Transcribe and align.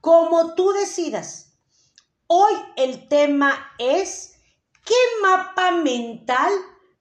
como 0.00 0.54
tú 0.54 0.72
decidas. 0.72 1.52
Hoy 2.26 2.52
el 2.76 3.08
tema 3.08 3.72
es, 3.78 4.36
¿qué 4.84 4.94
mapa 5.22 5.70
mental 5.70 6.52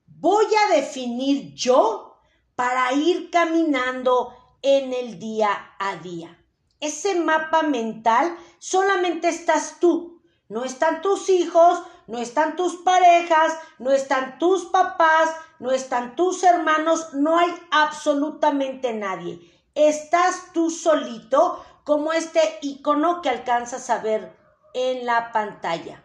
voy 0.07 0.45
a 0.45 0.75
definir 0.75 1.53
yo 1.53 2.17
para 2.55 2.92
ir 2.93 3.29
caminando 3.29 4.33
en 4.61 4.93
el 4.93 5.19
día 5.19 5.75
a 5.79 5.95
día? 5.98 6.37
Ese 6.79 7.16
mapa 7.16 7.63
mental 7.63 8.38
solamente 8.59 9.30
estás 9.30 9.80
tú, 9.80 10.21
no 10.50 10.64
están 10.66 11.02
tus 11.02 11.30
hijos, 11.30 11.82
no 12.07 12.20
están 12.20 12.55
tus 12.55 12.75
parejas, 12.78 13.57
no 13.80 13.91
están 13.91 14.38
tus 14.38 14.66
papás, 14.66 15.30
no 15.59 15.71
están 15.71 16.16
tus 16.16 16.44
hermanos, 16.44 17.14
no 17.14 17.38
hay 17.38 17.54
absolutamente 17.71 18.94
nadie. 18.94 19.39
Estás 19.75 20.52
tú 20.54 20.70
solito 20.70 21.64
como 21.88 22.11
este 22.11 22.41
icono 22.63 23.21
que 23.21 23.29
alcanzas 23.29 23.89
a 23.89 23.99
ver 23.99 24.38
en 24.73 25.05
la 25.05 25.31
pantalla. 25.31 26.03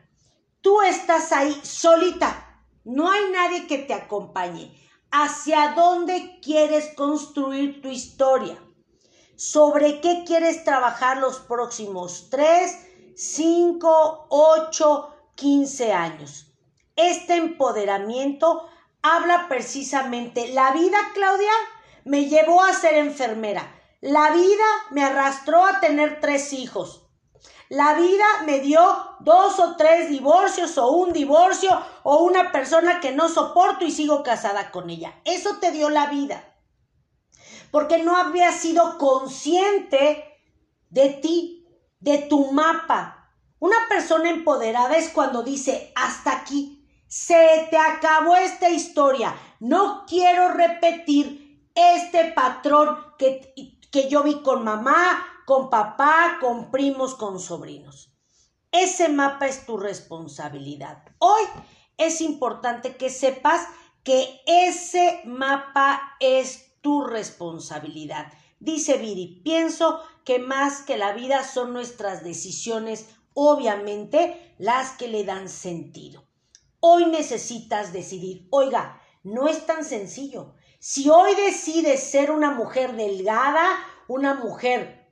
Tú 0.60 0.80
estás 0.80 1.32
ahí 1.32 1.60
solita, 1.64 2.62
no 2.84 3.10
hay 3.10 3.32
nadie 3.32 3.66
que 3.66 3.78
te 3.78 3.92
acompañe. 3.92 4.72
¿Hacia 5.10 5.74
dónde 5.74 6.38
quieres 6.40 6.94
construir 6.94 7.82
tu 7.82 7.88
historia? 7.88 8.62
¿Sobre 9.34 10.00
qué 10.00 10.22
quieres 10.24 10.62
trabajar 10.62 11.16
los 11.16 11.40
próximos 11.40 12.28
3, 12.30 13.16
5, 13.16 14.26
8, 14.28 15.14
15 15.34 15.92
años. 15.92 16.46
Este 16.94 17.34
empoderamiento 17.34 18.68
habla 19.02 19.48
precisamente, 19.48 20.52
la 20.52 20.70
vida, 20.70 20.98
Claudia, 21.12 21.50
me 22.04 22.26
llevó 22.26 22.62
a 22.62 22.72
ser 22.72 22.94
enfermera. 22.94 23.81
La 24.02 24.32
vida 24.32 24.64
me 24.90 25.02
arrastró 25.02 25.64
a 25.64 25.80
tener 25.80 26.20
tres 26.20 26.52
hijos. 26.52 27.08
La 27.68 27.94
vida 27.94 28.24
me 28.44 28.58
dio 28.58 28.80
dos 29.20 29.58
o 29.60 29.76
tres 29.76 30.10
divorcios 30.10 30.76
o 30.76 30.90
un 30.90 31.12
divorcio 31.12 31.70
o 32.02 32.18
una 32.24 32.52
persona 32.52 33.00
que 33.00 33.12
no 33.12 33.28
soporto 33.28 33.86
y 33.86 33.90
sigo 33.90 34.22
casada 34.22 34.70
con 34.72 34.90
ella. 34.90 35.14
Eso 35.24 35.56
te 35.60 35.70
dio 35.70 35.88
la 35.88 36.06
vida. 36.08 36.44
Porque 37.70 38.02
no 38.02 38.16
había 38.16 38.52
sido 38.52 38.98
consciente 38.98 40.42
de 40.90 41.08
ti, 41.08 41.66
de 42.00 42.18
tu 42.18 42.50
mapa, 42.50 43.22
una 43.60 43.76
persona 43.88 44.30
empoderada 44.30 44.96
es 44.96 45.10
cuando 45.10 45.44
dice, 45.44 45.92
hasta 45.94 46.32
aquí, 46.32 46.84
se 47.06 47.68
te 47.70 47.78
acabó 47.78 48.34
esta 48.34 48.68
historia, 48.68 49.36
no 49.60 50.04
quiero 50.08 50.48
repetir 50.48 51.70
este 51.72 52.32
patrón 52.32 52.98
que, 53.16 53.54
que 53.92 54.08
yo 54.08 54.24
vi 54.24 54.42
con 54.42 54.64
mamá, 54.64 55.24
con 55.46 55.70
papá, 55.70 56.38
con 56.40 56.72
primos, 56.72 57.14
con 57.14 57.38
sobrinos. 57.38 58.12
Ese 58.72 59.08
mapa 59.08 59.46
es 59.46 59.66
tu 59.66 59.76
responsabilidad. 59.76 61.04
Hoy 61.18 61.42
es 61.98 62.20
importante 62.20 62.96
que 62.96 63.10
sepas 63.10 63.68
que 64.02 64.40
ese 64.46 65.20
mapa 65.26 66.16
es 66.18 66.80
tu 66.80 67.04
responsabilidad. 67.04 68.32
Dice 68.58 68.96
Viri, 68.96 69.42
pienso 69.44 70.00
que 70.24 70.38
más 70.38 70.82
que 70.82 70.96
la 70.96 71.12
vida 71.12 71.44
son 71.44 71.72
nuestras 71.72 72.24
decisiones 72.24 73.08
obviamente 73.34 74.54
las 74.58 74.92
que 74.92 75.08
le 75.08 75.24
dan 75.24 75.48
sentido. 75.48 76.24
Hoy 76.80 77.06
necesitas 77.06 77.92
decidir, 77.92 78.46
oiga, 78.50 79.00
no 79.22 79.48
es 79.48 79.66
tan 79.66 79.84
sencillo. 79.84 80.54
Si 80.84 81.08
hoy 81.08 81.36
decides 81.36 82.10
ser 82.10 82.32
una 82.32 82.50
mujer 82.50 82.96
delgada, 82.96 83.64
una 84.08 84.34
mujer 84.34 85.08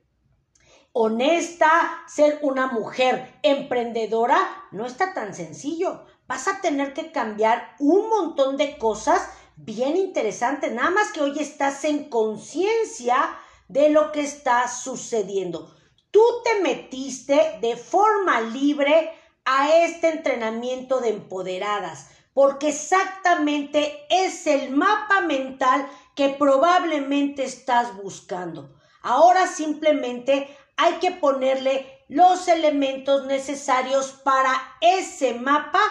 honesta, 0.91 1.71
ser 2.09 2.39
una 2.41 2.67
mujer 2.67 3.39
emprendedora, 3.41 4.67
no 4.71 4.85
está 4.85 5.13
tan 5.13 5.33
sencillo. 5.33 6.03
Vas 6.27 6.49
a 6.49 6.59
tener 6.59 6.93
que 6.93 7.13
cambiar 7.13 7.77
un 7.79 8.09
montón 8.09 8.57
de 8.57 8.77
cosas 8.77 9.29
bien 9.55 9.95
interesantes, 9.95 10.73
nada 10.73 10.89
más 10.89 11.13
que 11.13 11.21
hoy 11.21 11.39
estás 11.39 11.85
en 11.85 12.09
conciencia 12.09 13.33
de 13.69 13.91
lo 13.91 14.11
que 14.11 14.23
está 14.23 14.67
sucediendo. 14.67 15.73
Tú 16.11 16.21
te 16.43 16.61
metiste 16.61 17.59
de 17.61 17.77
forma 17.77 18.41
libre 18.41 19.09
a 19.45 19.73
este 19.85 20.09
entrenamiento 20.09 20.99
de 20.99 21.11
empoderadas, 21.11 22.09
porque 22.33 22.69
exactamente 22.69 24.05
es 24.09 24.47
el 24.47 24.71
mapa 24.71 25.21
mental 25.21 25.87
que 26.15 26.29
probablemente 26.29 27.43
estás 27.43 27.95
buscando. 27.95 28.75
Ahora 29.01 29.47
simplemente 29.47 30.55
hay 30.77 30.93
que 30.95 31.11
ponerle 31.11 32.05
los 32.07 32.47
elementos 32.47 33.25
necesarios 33.25 34.11
para 34.23 34.53
ese 34.81 35.33
mapa, 35.33 35.81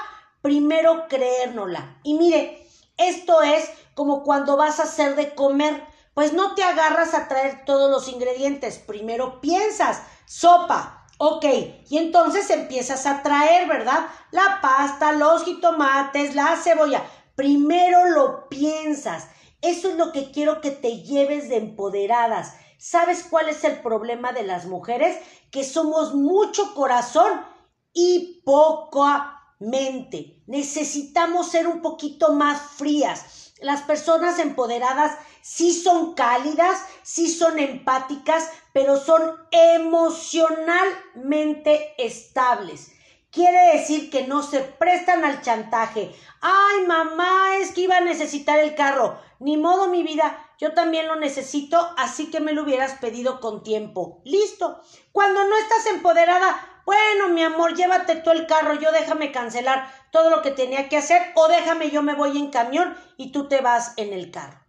primero 0.43 1.07
creérnosla. 1.09 1.99
Y 2.03 2.15
mire, 2.15 2.67
esto 2.97 3.43
es 3.43 3.71
como 3.95 4.23
cuando 4.23 4.57
vas 4.57 4.81
a 4.81 4.85
hacer 4.85 5.17
de 5.17 5.35
comer 5.35 5.83
pues 6.15 6.33
no 6.33 6.55
te 6.55 6.63
agarras 6.63 7.15
a 7.15 7.29
traer 7.29 7.65
todos 7.65 7.91
los 7.91 8.09
ingredientes. 8.09 8.79
Primero 8.79 9.41
piensas, 9.41 10.03
sopa, 10.27 11.00
ok, 11.23 11.45
y 11.91 11.99
entonces 11.99 12.49
empiezas 12.49 13.05
a 13.05 13.23
traer, 13.23 13.69
¿verdad? 13.69 14.07
La 14.31 14.59
pasta, 14.63 15.13
los 15.13 15.45
jitomates, 15.45 16.35
la 16.35 16.57
cebolla. 16.57 17.05
Primero 17.35 18.09
lo 18.09 18.49
piensas. 18.49 19.29
Eso 19.61 19.91
es 19.91 19.97
lo 19.97 20.13
que 20.13 20.31
quiero 20.31 20.63
que 20.63 20.71
te 20.71 21.03
lleves 21.03 21.51
de 21.51 21.59
empoderadas. 21.59 22.55
¿Sabes 22.79 23.27
cuál 23.29 23.51
es 23.51 23.63
el 23.65 23.83
problema 23.83 24.33
de 24.33 24.45
las 24.45 24.65
mujeres? 24.65 25.19
Que 25.51 25.63
somos 25.63 26.15
mucho 26.15 26.75
corazón 26.75 27.45
y 27.93 28.41
poca 28.43 29.43
mente. 29.59 30.43
Necesitamos 30.47 31.51
ser 31.51 31.69
un 31.69 31.83
poquito 31.83 32.33
más 32.33 32.63
frías. 32.63 33.53
Las 33.61 33.83
personas 33.83 34.39
empoderadas 34.39 35.19
sí 35.43 35.75
son 35.75 36.15
cálidas, 36.15 36.79
sí 37.03 37.29
son 37.29 37.59
empáticas, 37.59 38.49
pero 38.73 38.97
son 38.97 39.37
emocionalmente 39.51 41.95
estables. 41.99 42.93
Quiere 43.31 43.79
decir 43.79 44.11
que 44.11 44.27
no 44.27 44.43
se 44.43 44.61
prestan 44.61 45.25
al 45.25 45.41
chantaje. 45.41 46.13
Ay, 46.41 46.85
mamá, 46.87 47.57
es 47.61 47.71
que 47.73 47.83
iba 47.83 47.99
a 47.99 48.01
necesitar 48.01 48.59
el 48.59 48.75
carro. 48.75 49.21
Ni 49.39 49.57
modo, 49.57 49.87
mi 49.89 50.03
vida, 50.03 50.51
yo 50.59 50.75
también 50.75 51.07
lo 51.07 51.15
necesito, 51.17 51.95
así 51.97 52.31
que 52.31 52.41
me 52.41 52.53
lo 52.53 52.65
hubieras 52.65 52.99
pedido 53.01 53.41
con 53.41 53.63
tiempo. 53.63 54.21
Listo. 54.25 54.81
Cuando 55.13 55.45
no 55.45 55.57
estás 55.57 55.87
empoderada, 55.87 56.83
bueno, 56.85 57.29
mi 57.29 57.45
amor, 57.45 57.77
llévate 57.77 58.17
tú 58.17 58.33
el 58.33 58.47
carro, 58.47 58.75
yo 58.75 58.91
déjame 58.91 59.31
cancelar 59.31 59.89
todo 60.11 60.31
lo 60.31 60.43
que 60.43 60.51
tenía 60.51 60.89
que 60.89 60.97
hacer 60.97 61.23
o 61.37 61.47
déjame 61.47 61.91
yo 61.91 62.03
me 62.03 62.15
voy 62.15 62.37
en 62.37 62.51
camión 62.51 62.97
y 63.17 63.31
tú 63.31 63.47
te 63.47 63.61
vas 63.61 63.95
en 63.97 64.13
el 64.13 64.33
carro 64.33 64.61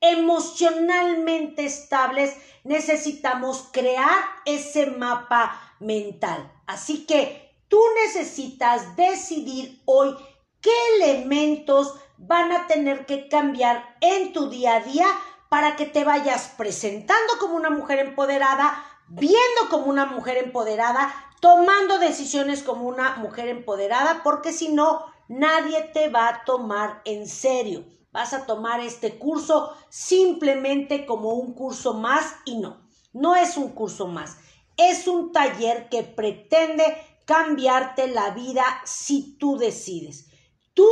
emocionalmente 0.00 1.64
estables, 1.64 2.34
necesitamos 2.64 3.68
crear 3.72 4.18
ese 4.44 4.86
mapa 4.86 5.60
mental. 5.80 6.50
Así 6.66 7.06
que 7.06 7.56
tú 7.68 7.80
necesitas 8.04 8.96
decidir 8.96 9.82
hoy 9.84 10.14
qué 10.60 10.70
elementos 10.96 11.94
van 12.16 12.52
a 12.52 12.66
tener 12.66 13.06
que 13.06 13.28
cambiar 13.28 13.96
en 14.00 14.32
tu 14.32 14.50
día 14.50 14.76
a 14.76 14.80
día 14.80 15.06
para 15.48 15.76
que 15.76 15.86
te 15.86 16.04
vayas 16.04 16.52
presentando 16.56 17.38
como 17.38 17.54
una 17.54 17.70
mujer 17.70 18.00
empoderada, 18.00 18.84
viendo 19.08 19.68
como 19.70 19.86
una 19.86 20.04
mujer 20.04 20.36
empoderada, 20.36 21.14
tomando 21.40 21.98
decisiones 21.98 22.62
como 22.62 22.86
una 22.86 23.16
mujer 23.16 23.48
empoderada, 23.48 24.22
porque 24.22 24.52
si 24.52 24.68
no, 24.68 25.06
nadie 25.28 25.82
te 25.94 26.08
va 26.08 26.28
a 26.28 26.44
tomar 26.44 27.00
en 27.04 27.26
serio 27.26 27.84
vas 28.12 28.32
a 28.32 28.46
tomar 28.46 28.80
este 28.80 29.18
curso 29.18 29.74
simplemente 29.88 31.06
como 31.06 31.30
un 31.34 31.54
curso 31.54 31.94
más 31.94 32.36
y 32.44 32.58
no, 32.58 32.88
no 33.12 33.36
es 33.36 33.56
un 33.56 33.70
curso 33.70 34.06
más, 34.06 34.38
es 34.76 35.06
un 35.08 35.32
taller 35.32 35.88
que 35.88 36.02
pretende 36.02 36.96
cambiarte 37.24 38.08
la 38.08 38.30
vida 38.30 38.64
si 38.84 39.36
tú 39.38 39.58
decides. 39.58 40.30
Tú 40.74 40.86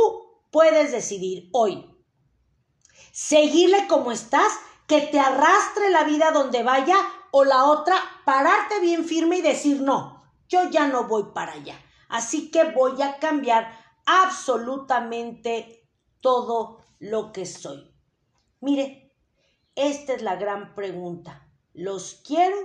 puedes 0.51 0.91
decidir 0.91 1.49
hoy 1.53 1.97
seguirle 3.17 3.87
como 3.87 4.11
estás, 4.11 4.51
que 4.85 5.01
te 5.01 5.19
arrastre 5.19 5.89
la 5.89 6.03
vida 6.03 6.29
donde 6.29 6.61
vaya 6.61 6.95
o 7.31 7.43
la 7.43 7.65
otra, 7.65 7.95
pararte 8.25 8.79
bien 8.79 9.05
firme 9.05 9.37
y 9.37 9.41
decir 9.41 9.81
no, 9.81 10.23
yo 10.47 10.69
ya 10.69 10.87
no 10.87 11.05
voy 11.05 11.23
para 11.33 11.53
allá. 11.53 11.81
Así 12.09 12.51
que 12.51 12.65
voy 12.65 13.01
a 13.01 13.17
cambiar 13.17 13.75
absolutamente 14.05 15.89
todo 16.21 16.76
lo 16.99 17.31
que 17.31 17.45
soy? 17.45 17.91
Mire, 18.59 19.15
esta 19.75 20.13
es 20.13 20.21
la 20.21 20.35
gran 20.35 20.73
pregunta. 20.73 21.47
¿Los 21.73 22.21
quiero 22.25 22.57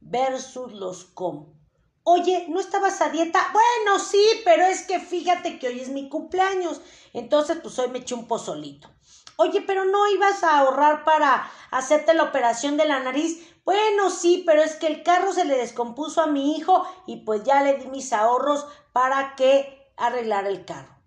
versus 0.00 0.72
los 0.72 1.04
como? 1.04 1.58
Oye, 2.02 2.46
¿no 2.48 2.58
estabas 2.58 3.00
a 3.00 3.10
dieta? 3.10 3.38
Bueno, 3.52 3.98
sí, 3.98 4.24
pero 4.44 4.64
es 4.64 4.82
que 4.86 4.98
fíjate 4.98 5.58
que 5.58 5.68
hoy 5.68 5.80
es 5.80 5.90
mi 5.90 6.08
cumpleaños. 6.08 6.80
Entonces, 7.12 7.58
pues 7.62 7.78
hoy 7.78 7.88
me 7.90 7.98
eché 7.98 8.14
un 8.14 8.26
pozolito. 8.26 8.88
Oye, 9.36 9.60
pero 9.60 9.84
no 9.84 10.08
ibas 10.08 10.42
a 10.42 10.58
ahorrar 10.58 11.04
para 11.04 11.48
hacerte 11.70 12.14
la 12.14 12.24
operación 12.24 12.76
de 12.76 12.86
la 12.86 12.98
nariz. 12.98 13.54
Bueno, 13.64 14.10
sí, 14.10 14.42
pero 14.44 14.62
es 14.62 14.74
que 14.74 14.88
el 14.88 15.02
carro 15.04 15.32
se 15.32 15.44
le 15.44 15.58
descompuso 15.58 16.22
a 16.22 16.26
mi 16.26 16.56
hijo 16.56 16.84
y 17.06 17.18
pues 17.18 17.44
ya 17.44 17.62
le 17.62 17.74
di 17.74 17.86
mis 17.86 18.12
ahorros 18.12 18.66
para 18.92 19.36
que 19.36 19.92
arreglara 19.96 20.48
el 20.48 20.64
carro. 20.64 20.97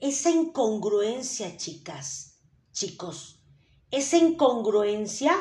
Esa 0.00 0.30
incongruencia, 0.30 1.58
chicas, 1.58 2.40
chicos, 2.72 3.44
esa 3.90 4.16
incongruencia 4.16 5.34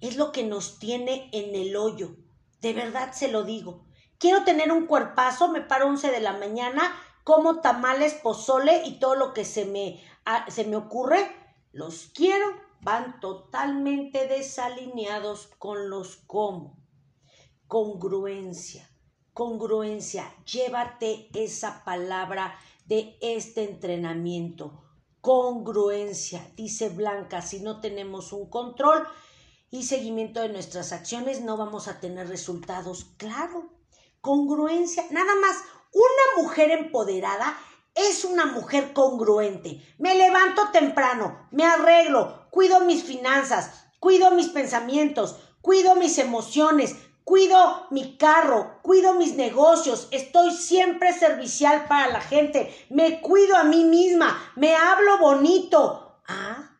es 0.00 0.16
lo 0.16 0.30
que 0.30 0.44
nos 0.44 0.78
tiene 0.78 1.28
en 1.32 1.56
el 1.56 1.74
hoyo. 1.74 2.14
De 2.60 2.72
verdad 2.74 3.12
se 3.12 3.26
lo 3.26 3.42
digo. 3.42 3.86
Quiero 4.18 4.44
tener 4.44 4.70
un 4.70 4.86
cuerpazo, 4.86 5.48
me 5.48 5.62
paro 5.62 5.88
11 5.88 6.12
de 6.12 6.20
la 6.20 6.34
mañana, 6.34 6.96
como 7.24 7.60
tamales, 7.60 8.14
pozole 8.14 8.82
y 8.84 9.00
todo 9.00 9.16
lo 9.16 9.34
que 9.34 9.44
se 9.44 9.64
me, 9.64 10.00
se 10.46 10.64
me 10.64 10.76
ocurre. 10.76 11.34
Los 11.72 12.12
quiero, 12.14 12.46
van 12.82 13.18
totalmente 13.18 14.28
desalineados 14.28 15.48
con 15.58 15.90
los 15.90 16.18
como. 16.18 16.78
Congruencia, 17.66 18.88
congruencia, 19.32 20.32
llévate 20.44 21.30
esa 21.34 21.82
palabra 21.82 22.56
de 22.84 23.16
este 23.20 23.64
entrenamiento. 23.64 24.82
Congruencia, 25.20 26.52
dice 26.56 26.90
Blanca, 26.90 27.40
si 27.42 27.60
no 27.60 27.80
tenemos 27.80 28.32
un 28.32 28.50
control 28.50 29.06
y 29.70 29.84
seguimiento 29.84 30.40
de 30.40 30.50
nuestras 30.50 30.92
acciones, 30.92 31.40
no 31.40 31.56
vamos 31.56 31.88
a 31.88 31.98
tener 32.00 32.28
resultados. 32.28 33.06
Claro, 33.16 33.72
congruencia, 34.20 35.04
nada 35.10 35.34
más, 35.40 35.56
una 35.92 36.42
mujer 36.42 36.70
empoderada 36.70 37.56
es 37.94 38.24
una 38.24 38.46
mujer 38.46 38.92
congruente. 38.92 39.80
Me 39.98 40.14
levanto 40.14 40.70
temprano, 40.72 41.48
me 41.52 41.64
arreglo, 41.64 42.48
cuido 42.50 42.80
mis 42.80 43.04
finanzas, 43.04 43.86
cuido 44.00 44.32
mis 44.32 44.48
pensamientos, 44.48 45.36
cuido 45.60 45.94
mis 45.94 46.18
emociones, 46.18 46.96
cuido 47.24 47.86
mi 47.90 48.16
carro, 48.16 48.78
cuido 48.82 49.14
mis 49.14 49.34
negocios, 49.34 50.08
estoy 50.10 50.52
siempre 50.52 51.12
servicial 51.12 51.86
para 51.88 52.12
la 52.12 52.20
gente, 52.20 52.74
me 52.90 53.20
cuido 53.20 53.56
a 53.56 53.64
mí 53.64 53.84
misma, 53.84 54.52
me 54.56 54.74
hablo 54.76 55.18
bonito. 55.18 56.20
Ah, 56.28 56.78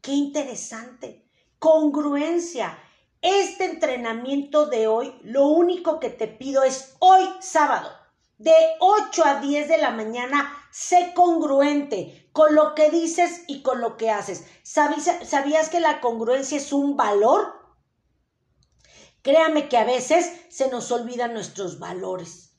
qué 0.00 0.12
interesante. 0.12 1.24
Congruencia. 1.58 2.78
Este 3.20 3.64
entrenamiento 3.64 4.66
de 4.66 4.86
hoy, 4.86 5.18
lo 5.24 5.48
único 5.48 5.98
que 5.98 6.08
te 6.08 6.28
pido 6.28 6.62
es 6.62 6.94
hoy 7.00 7.28
sábado, 7.40 7.90
de 8.36 8.54
8 8.78 9.24
a 9.24 9.40
10 9.40 9.68
de 9.68 9.78
la 9.78 9.90
mañana, 9.90 10.54
sé 10.70 11.12
congruente 11.14 12.28
con 12.32 12.54
lo 12.54 12.76
que 12.76 12.90
dices 12.90 13.42
y 13.48 13.62
con 13.62 13.80
lo 13.80 13.96
que 13.96 14.10
haces. 14.10 14.46
¿Sabías, 14.62 15.68
que 15.70 15.80
la 15.80 16.00
congruencia 16.00 16.56
es 16.56 16.72
un 16.72 16.96
valor? 16.96 17.57
Créame 19.22 19.68
que 19.68 19.76
a 19.76 19.84
veces 19.84 20.30
se 20.48 20.70
nos 20.70 20.90
olvidan 20.92 21.34
nuestros 21.34 21.78
valores. 21.78 22.54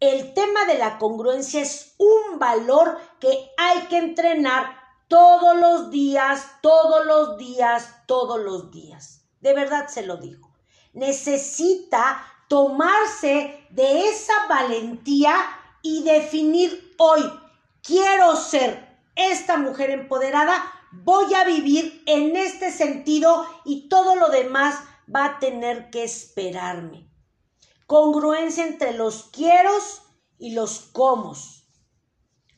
El 0.00 0.32
tema 0.34 0.64
de 0.64 0.78
la 0.78 0.98
congruencia 0.98 1.60
es 1.60 1.94
un 1.98 2.38
valor 2.38 2.98
que 3.20 3.50
hay 3.56 3.80
que 3.88 3.98
entrenar 3.98 4.76
todos 5.08 5.56
los 5.56 5.90
días, 5.90 6.46
todos 6.62 7.04
los 7.04 7.36
días, 7.36 7.96
todos 8.06 8.40
los 8.40 8.70
días. 8.70 9.22
De 9.40 9.52
verdad 9.52 9.88
se 9.88 10.02
lo 10.02 10.16
digo. 10.16 10.50
Necesita 10.92 12.24
tomarse 12.48 13.66
de 13.70 14.08
esa 14.08 14.32
valentía 14.48 15.34
y 15.82 16.02
definir 16.02 16.94
hoy, 16.98 17.22
quiero 17.82 18.36
ser 18.36 18.98
esta 19.14 19.56
mujer 19.56 19.90
empoderada, 19.90 20.62
voy 20.92 21.32
a 21.34 21.44
vivir 21.44 22.02
en 22.06 22.36
este 22.36 22.72
sentido 22.72 23.46
y 23.64 23.88
todo 23.88 24.16
lo 24.16 24.28
demás 24.28 24.76
va 25.14 25.24
a 25.24 25.38
tener 25.38 25.90
que 25.90 26.04
esperarme. 26.04 27.10
Congruencia 27.86 28.66
entre 28.66 28.92
los 28.92 29.24
quieros 29.24 30.02
y 30.38 30.52
los 30.52 30.80
comos. 30.80 31.68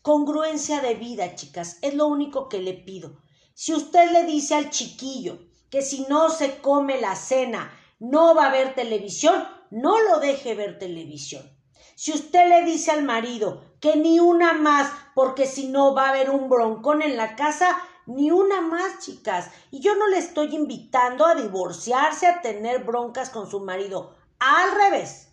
Congruencia 0.02 0.80
de 0.80 0.94
vida, 0.94 1.34
chicas, 1.34 1.78
es 1.82 1.94
lo 1.94 2.06
único 2.06 2.48
que 2.48 2.58
le 2.58 2.74
pido. 2.74 3.22
Si 3.54 3.72
usted 3.74 4.10
le 4.12 4.24
dice 4.24 4.54
al 4.54 4.70
chiquillo 4.70 5.38
que 5.70 5.82
si 5.82 6.04
no 6.08 6.28
se 6.28 6.58
come 6.58 7.00
la 7.00 7.16
cena 7.16 7.72
no 7.98 8.34
va 8.34 8.46
a 8.46 8.52
ver 8.52 8.74
televisión, 8.74 9.46
no 9.70 10.00
lo 10.02 10.18
deje 10.18 10.54
ver 10.54 10.78
televisión. 10.78 11.48
Si 11.94 12.12
usted 12.12 12.48
le 12.48 12.64
dice 12.64 12.90
al 12.90 13.04
marido 13.04 13.76
que 13.80 13.96
ni 13.96 14.18
una 14.18 14.54
más, 14.54 14.90
porque 15.14 15.46
si 15.46 15.68
no 15.68 15.94
va 15.94 16.06
a 16.06 16.08
haber 16.10 16.30
un 16.30 16.48
broncón 16.48 17.00
en 17.00 17.16
la 17.16 17.36
casa, 17.36 17.78
ni 18.06 18.30
una 18.30 18.60
más, 18.60 18.98
chicas. 19.00 19.50
Y 19.70 19.80
yo 19.80 19.94
no 19.94 20.08
le 20.08 20.18
estoy 20.18 20.54
invitando 20.54 21.26
a 21.26 21.34
divorciarse, 21.34 22.26
a 22.26 22.40
tener 22.40 22.84
broncas 22.84 23.30
con 23.30 23.50
su 23.50 23.60
marido. 23.60 24.14
Al 24.38 24.74
revés, 24.74 25.28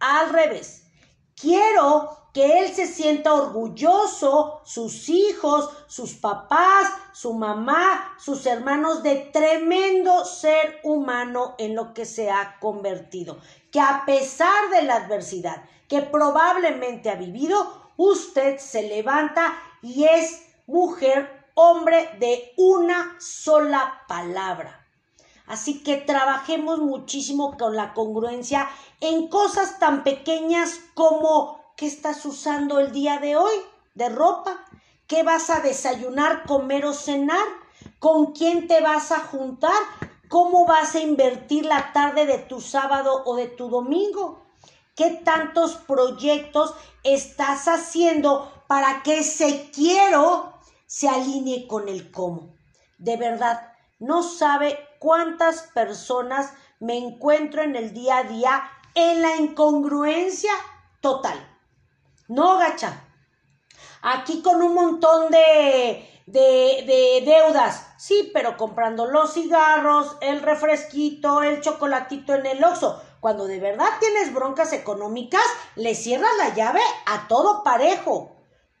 al 0.00 0.30
revés. 0.30 0.84
Quiero 1.34 2.24
que 2.32 2.58
él 2.58 2.74
se 2.74 2.86
sienta 2.86 3.32
orgulloso, 3.32 4.60
sus 4.64 5.08
hijos, 5.08 5.70
sus 5.86 6.14
papás, 6.14 6.92
su 7.12 7.32
mamá, 7.32 8.16
sus 8.18 8.44
hermanos, 8.46 9.02
de 9.02 9.16
tremendo 9.32 10.24
ser 10.24 10.80
humano 10.82 11.54
en 11.58 11.76
lo 11.76 11.94
que 11.94 12.04
se 12.04 12.30
ha 12.30 12.58
convertido. 12.60 13.38
Que 13.70 13.80
a 13.80 14.02
pesar 14.04 14.70
de 14.70 14.82
la 14.82 14.96
adversidad 14.96 15.64
que 15.88 16.02
probablemente 16.02 17.08
ha 17.08 17.14
vivido, 17.14 17.92
usted 17.96 18.58
se 18.58 18.82
levanta 18.82 19.56
y 19.80 20.04
es 20.04 20.44
mujer, 20.66 21.33
hombre 21.54 22.10
de 22.18 22.52
una 22.56 23.16
sola 23.18 24.02
palabra. 24.08 24.86
Así 25.46 25.82
que 25.82 25.96
trabajemos 25.96 26.78
muchísimo 26.78 27.56
con 27.56 27.76
la 27.76 27.92
congruencia 27.92 28.68
en 29.00 29.28
cosas 29.28 29.78
tan 29.78 30.02
pequeñas 30.04 30.80
como 30.94 31.64
¿Qué 31.76 31.86
estás 31.86 32.24
usando 32.24 32.78
el 32.78 32.92
día 32.92 33.18
de 33.18 33.36
hoy 33.36 33.54
de 33.94 34.08
ropa? 34.08 34.64
¿Qué 35.08 35.24
vas 35.24 35.50
a 35.50 35.58
desayunar, 35.58 36.44
comer 36.44 36.86
o 36.86 36.94
cenar? 36.94 37.44
¿Con 37.98 38.26
quién 38.26 38.68
te 38.68 38.80
vas 38.80 39.10
a 39.10 39.18
juntar? 39.18 39.74
¿Cómo 40.28 40.66
vas 40.66 40.94
a 40.94 41.00
invertir 41.00 41.66
la 41.66 41.92
tarde 41.92 42.26
de 42.26 42.38
tu 42.38 42.60
sábado 42.60 43.24
o 43.26 43.34
de 43.34 43.48
tu 43.48 43.70
domingo? 43.70 44.40
¿Qué 44.94 45.20
tantos 45.24 45.74
proyectos 45.74 46.74
estás 47.02 47.66
haciendo 47.66 48.52
para 48.68 49.02
que 49.02 49.18
ese 49.18 49.68
quiero 49.74 50.53
se 50.94 51.08
alinee 51.08 51.66
con 51.66 51.88
el 51.88 52.12
cómo? 52.12 52.54
De 52.98 53.16
verdad, 53.16 53.72
no 53.98 54.22
sabe 54.22 54.78
cuántas 55.00 55.62
personas 55.74 56.52
me 56.78 56.96
encuentro 56.96 57.62
en 57.62 57.74
el 57.74 57.92
día 57.92 58.18
a 58.18 58.22
día 58.22 58.62
en 58.94 59.20
la 59.20 59.34
incongruencia 59.34 60.52
total. 61.00 61.34
No, 62.28 62.58
gacha. 62.58 63.02
Aquí 64.02 64.40
con 64.40 64.62
un 64.62 64.72
montón 64.72 65.32
de, 65.32 66.08
de, 66.26 67.22
deudas. 67.26 67.88
Sí, 67.98 68.30
pero 68.32 68.56
comprando 68.56 69.06
los 69.06 69.34
cigarros, 69.34 70.16
el 70.20 70.42
refresquito, 70.42 71.42
el 71.42 71.60
chocolatito 71.60 72.36
en 72.36 72.46
el 72.46 72.62
oso. 72.62 73.02
Cuando 73.18 73.48
de 73.48 73.58
verdad 73.58 73.88
tienes 73.98 74.32
broncas 74.32 74.72
económicas, 74.72 75.42
le 75.74 75.96
cierras 75.96 76.30
la 76.38 76.54
llave 76.54 76.82
a 77.06 77.26
todo 77.26 77.64
parejo. 77.64 78.36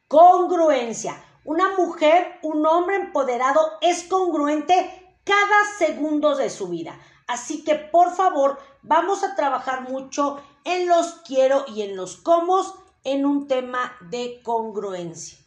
Congruencia. 0.06 1.20
Una 1.44 1.76
mujer, 1.76 2.38
un 2.42 2.66
hombre 2.66 2.96
empoderado 2.96 3.60
es 3.82 4.04
congruente 4.04 5.18
cada 5.24 5.76
segundo 5.78 6.36
de 6.36 6.48
su 6.48 6.68
vida. 6.68 6.98
Así 7.26 7.64
que 7.64 7.74
por 7.74 8.14
favor, 8.14 8.58
vamos 8.82 9.22
a 9.22 9.36
trabajar 9.36 9.88
mucho 9.88 10.42
en 10.64 10.88
los 10.88 11.20
quiero 11.26 11.66
y 11.68 11.82
en 11.82 11.96
los 11.96 12.16
cómo 12.16 12.62
en 13.04 13.26
un 13.26 13.46
tema 13.46 13.94
de 14.00 14.40
congruencia. 14.42 15.38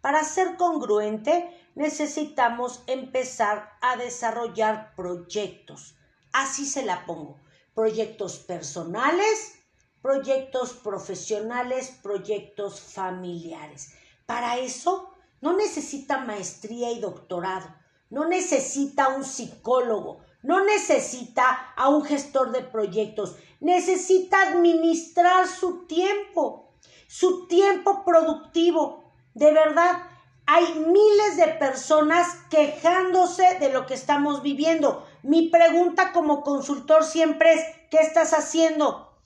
Para 0.00 0.24
ser 0.24 0.56
congruente 0.56 1.70
necesitamos 1.76 2.82
empezar 2.88 3.76
a 3.80 3.96
desarrollar 3.96 4.94
proyectos. 4.96 5.94
Así 6.32 6.66
se 6.66 6.84
la 6.84 7.06
pongo. 7.06 7.38
Proyectos 7.74 8.38
personales, 8.38 9.54
proyectos 10.02 10.72
profesionales, 10.72 11.96
proyectos 12.02 12.80
familiares. 12.80 13.94
Para 14.26 14.58
eso 14.58 15.14
no 15.40 15.56
necesita 15.56 16.18
maestría 16.18 16.90
y 16.90 17.00
doctorado, 17.00 17.74
no 18.10 18.26
necesita 18.26 19.08
un 19.08 19.24
psicólogo, 19.24 20.20
no 20.42 20.64
necesita 20.64 21.72
a 21.76 21.88
un 21.88 22.04
gestor 22.04 22.52
de 22.52 22.62
proyectos, 22.62 23.36
necesita 23.60 24.42
administrar 24.48 25.46
su 25.46 25.86
tiempo 25.86 26.68
su 27.08 27.46
tiempo 27.46 28.04
productivo. 28.04 29.12
De 29.34 29.50
verdad, 29.50 30.02
hay 30.46 30.64
miles 30.74 31.36
de 31.36 31.48
personas 31.58 32.28
quejándose 32.50 33.58
de 33.58 33.72
lo 33.72 33.86
que 33.86 33.94
estamos 33.94 34.42
viviendo. 34.42 35.04
Mi 35.22 35.48
pregunta 35.48 36.12
como 36.12 36.42
consultor 36.42 37.02
siempre 37.02 37.54
es, 37.54 37.62
¿qué 37.90 37.98
estás 37.98 38.32
haciendo? 38.32 39.18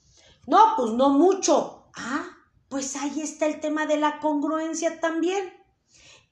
No, 0.47 0.73
pues 0.75 0.91
no 0.93 1.09
mucho. 1.09 1.85
Ah, 1.95 2.25
pues 2.69 2.95
ahí 2.95 3.21
está 3.21 3.45
el 3.45 3.59
tema 3.59 3.85
de 3.85 3.97
la 3.97 4.19
congruencia 4.19 4.99
también. 4.99 5.53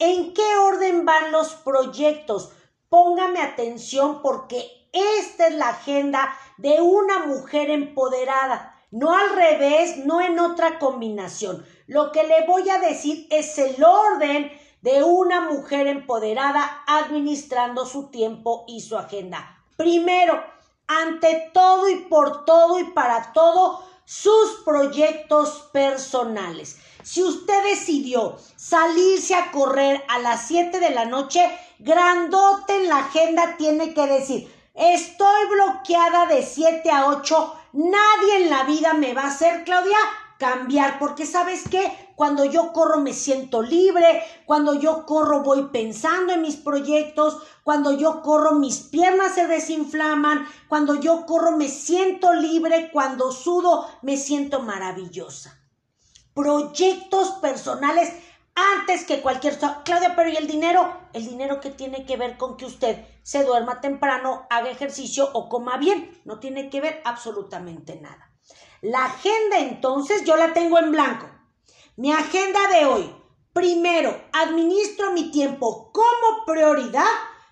¿En 0.04 0.34
qué 0.34 0.56
orden 0.56 1.06
van 1.06 1.32
los 1.32 1.54
proyectos? 1.54 2.50
Póngame 2.90 3.40
atención 3.40 4.24
porque 4.24 4.90
esta 4.92 5.46
es 5.46 5.54
la 5.54 5.70
agenda 5.70 6.36
de 6.58 6.82
una 6.82 7.28
mujer 7.28 7.70
empoderada, 7.70 8.82
no 8.90 9.16
al 9.16 9.30
revés, 9.36 9.98
no 9.98 10.20
en 10.20 10.40
otra 10.40 10.80
combinación. 10.80 11.64
Lo 11.86 12.12
que 12.12 12.24
le 12.24 12.48
voy 12.48 12.68
a 12.72 12.80
decir 12.80 13.28
es 13.30 13.60
el 13.60 13.84
orden 13.84 14.52
de 14.82 15.04
una 15.04 15.42
mujer 15.42 15.86
empoderada 15.86 16.84
administrando 16.88 17.86
su 17.86 18.10
tiempo 18.10 18.66
y 18.68 18.82
su 18.82 18.98
agenda. 18.98 19.64
Primero, 19.78 20.44
ante 20.88 21.52
todo 21.54 21.88
y 21.88 21.98
por 22.06 22.44
todo 22.44 22.80
y 22.80 22.86
para 22.86 23.34
todo, 23.34 23.84
sus 24.04 24.64
proyectos 24.66 25.70
personales. 25.72 26.80
Si 27.04 27.24
usted 27.24 27.64
decidió 27.64 28.38
salirse 28.56 29.36
a 29.36 29.52
correr 29.52 30.04
a 30.08 30.20
las 30.20 30.48
7 30.48 30.80
de 30.80 30.92
la 30.92 31.06
noche, 31.06 31.42
grandote 31.80 32.76
en 32.76 32.90
la 32.90 33.00
agenda 33.00 33.58
tiene 33.58 33.94
que 33.94 34.06
decir, 34.08 34.54
estoy 34.76 35.48
bloqueada 35.50 36.28
de 36.28 36.44
7 36.44 36.92
a 36.92 37.08
8, 37.08 37.56
nadie 37.74 38.44
en 38.44 38.50
la 38.50 38.64
vida 38.64 38.94
me 38.94 39.14
va 39.14 39.24
a 39.24 39.28
hacer, 39.28 39.64
Claudia, 39.64 39.98
cambiar, 40.38 41.00
porque 41.00 41.26
sabes 41.26 41.64
qué, 41.70 42.14
cuando 42.16 42.46
yo 42.46 42.74
corro 42.74 43.00
me 43.00 43.14
siento 43.14 43.62
libre, 43.62 44.24
cuando 44.46 44.74
yo 44.74 45.06
corro 45.06 45.42
voy 45.42 45.70
pensando 45.72 46.34
en 46.34 46.42
mis 46.42 46.56
proyectos, 46.56 47.38
cuando 47.64 47.92
yo 47.94 48.22
corro 48.22 48.54
mis 48.54 48.80
piernas 48.80 49.36
se 49.36 49.48
desinflaman, 49.48 50.48
cuando 50.68 50.96
yo 50.96 51.26
corro 51.26 51.58
me 51.58 51.68
siento 51.68 52.34
libre, 52.34 52.90
cuando 52.92 53.32
sudo 53.32 53.88
me 54.02 54.18
siento 54.18 54.62
maravillosa. 54.62 55.61
Proyectos 56.34 57.34
personales 57.42 58.14
antes 58.56 59.06
que 59.06 59.22
cualquier 59.22 59.58
Claudia, 59.84 60.16
pero 60.16 60.30
¿y 60.30 60.36
el 60.36 60.48
dinero? 60.48 61.00
El 61.14 61.26
dinero 61.26 61.62
que 61.62 61.70
tiene 61.70 62.06
que 62.06 62.18
ver 62.18 62.38
con 62.38 62.58
que 62.58 62.66
usted 62.66 63.06
se 63.24 63.44
duerma 63.44 63.82
temprano, 63.82 64.46
haga 64.50 64.70
ejercicio 64.70 65.30
o 65.34 65.48
coma 65.50 65.78
bien, 65.78 66.22
no 66.26 66.40
tiene 66.40 66.70
que 66.70 66.82
ver 66.82 67.02
absolutamente 67.06 68.00
nada. 68.00 68.32
La 68.82 69.06
agenda 69.06 69.60
entonces 69.60 70.24
yo 70.26 70.36
la 70.38 70.54
tengo 70.54 70.80
en 70.80 70.92
blanco. 70.92 71.30
Mi 71.96 72.12
agenda 72.12 72.60
de 72.74 72.86
hoy. 72.86 73.16
Primero, 73.54 74.18
administro 74.32 75.12
mi 75.12 75.30
tiempo 75.30 75.92
como 75.92 76.46
prioridad 76.46 77.04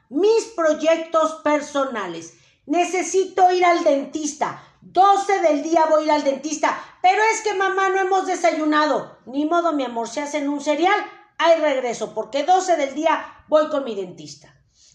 mis 0.09 0.45
proyectos 0.55 1.41
personales. 1.43 2.35
Necesito 2.65 3.51
ir 3.51 3.65
al 3.65 3.83
dentista. 3.83 4.63
12 4.81 5.41
del 5.41 5.63
día 5.63 5.85
voy 5.89 6.03
a 6.03 6.05
ir 6.05 6.11
al 6.11 6.23
dentista. 6.23 6.77
Pero 7.01 7.21
es 7.33 7.41
que 7.41 7.53
mamá 7.53 7.89
no 7.89 7.99
hemos 7.99 8.27
desayunado. 8.27 9.19
Ni 9.25 9.45
modo, 9.45 9.73
mi 9.73 9.83
amor, 9.83 10.07
se 10.07 10.21
hacen 10.21 10.49
un 10.49 10.61
cereal. 10.61 10.99
Ahí 11.37 11.59
regreso, 11.59 12.13
porque 12.13 12.43
12 12.43 12.75
del 12.75 12.93
día 12.93 13.43
voy 13.47 13.69
con 13.69 13.83
mi 13.83 13.95
dentista. 13.95 14.53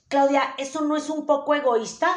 Claudia, 0.09 0.55
¿eso 0.59 0.83
no 0.83 0.97
es 0.97 1.09
un 1.09 1.27
poco 1.27 1.55
egoísta? 1.55 2.15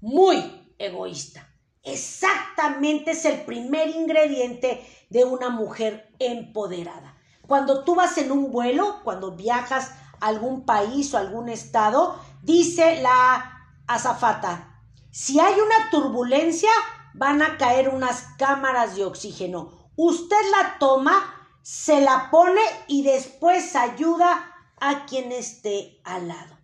Muy 0.00 0.74
egoísta. 0.78 1.48
Exactamente 1.82 3.12
es 3.12 3.24
el 3.24 3.42
primer 3.42 3.88
ingrediente 3.88 4.86
de 5.10 5.24
una 5.24 5.50
mujer 5.50 6.14
empoderada. 6.18 7.16
Cuando 7.46 7.82
tú 7.82 7.94
vas 7.94 8.16
en 8.18 8.30
un 8.30 8.52
vuelo, 8.52 9.00
cuando 9.02 9.34
viajas 9.34 9.90
a 10.20 10.28
algún 10.28 10.64
país 10.64 11.12
o 11.12 11.18
algún 11.18 11.48
estado, 11.48 12.18
dice 12.42 13.02
la 13.02 13.68
azafata, 13.86 14.71
si 15.12 15.38
hay 15.38 15.54
una 15.54 15.90
turbulencia, 15.90 16.70
van 17.14 17.42
a 17.42 17.56
caer 17.58 17.90
unas 17.90 18.24
cámaras 18.38 18.96
de 18.96 19.04
oxígeno. 19.04 19.90
Usted 19.94 20.50
la 20.50 20.78
toma, 20.80 21.48
se 21.62 22.00
la 22.00 22.30
pone 22.32 22.62
y 22.88 23.04
después 23.04 23.76
ayuda 23.76 24.52
a 24.80 25.06
quien 25.06 25.30
esté 25.30 26.00
al 26.02 26.26
lado. 26.26 26.58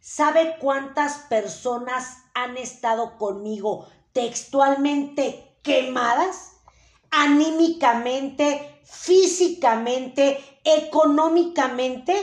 ¿Sabe 0.00 0.56
cuántas 0.58 1.18
personas 1.28 2.22
han 2.32 2.56
estado 2.56 3.18
conmigo 3.18 3.88
textualmente 4.12 5.58
quemadas, 5.62 6.52
anímicamente, 7.10 8.80
físicamente, 8.84 10.38
económicamente. 10.64 12.14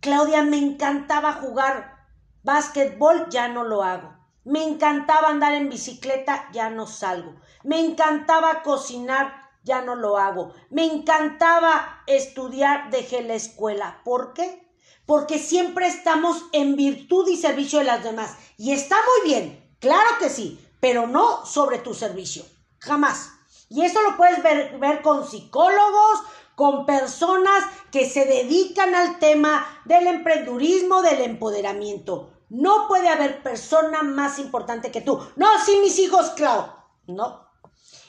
Claudia, 0.00 0.42
me 0.42 0.58
encantaba 0.58 1.32
jugar 1.32 2.06
básquetbol, 2.42 3.28
ya 3.30 3.48
no 3.48 3.64
lo 3.64 3.82
hago. 3.82 4.13
Me 4.44 4.62
encantaba 4.62 5.28
andar 5.28 5.54
en 5.54 5.70
bicicleta, 5.70 6.50
ya 6.52 6.68
no 6.68 6.86
salgo. 6.86 7.34
Me 7.62 7.80
encantaba 7.80 8.62
cocinar, 8.62 9.50
ya 9.62 9.80
no 9.80 9.96
lo 9.96 10.18
hago. 10.18 10.52
Me 10.68 10.84
encantaba 10.84 12.02
estudiar, 12.06 12.90
dejé 12.90 13.22
la 13.22 13.34
escuela. 13.34 14.02
¿Por 14.04 14.34
qué? 14.34 14.68
Porque 15.06 15.38
siempre 15.38 15.86
estamos 15.86 16.44
en 16.52 16.76
virtud 16.76 17.26
y 17.28 17.36
servicio 17.36 17.78
de 17.78 17.86
las 17.86 18.04
demás. 18.04 18.36
Y 18.58 18.72
está 18.72 18.96
muy 18.96 19.30
bien, 19.30 19.76
claro 19.80 20.18
que 20.18 20.28
sí, 20.28 20.60
pero 20.80 21.06
no 21.06 21.46
sobre 21.46 21.78
tu 21.78 21.94
servicio. 21.94 22.44
Jamás. 22.80 23.30
Y 23.70 23.82
eso 23.82 24.02
lo 24.02 24.16
puedes 24.18 24.42
ver, 24.42 24.78
ver 24.78 25.00
con 25.00 25.26
psicólogos, 25.26 26.22
con 26.54 26.84
personas 26.84 27.64
que 27.90 28.08
se 28.08 28.26
dedican 28.26 28.94
al 28.94 29.18
tema 29.18 29.66
del 29.86 30.06
emprendurismo, 30.06 31.02
del 31.02 31.22
empoderamiento. 31.22 32.33
No 32.54 32.86
puede 32.86 33.08
haber 33.08 33.42
persona 33.42 34.04
más 34.04 34.38
importante 34.38 34.92
que 34.92 35.00
tú. 35.00 35.20
No, 35.34 35.48
sí, 35.66 35.76
mis 35.80 35.98
hijos, 35.98 36.30
Clau. 36.36 36.72
No. 37.08 37.48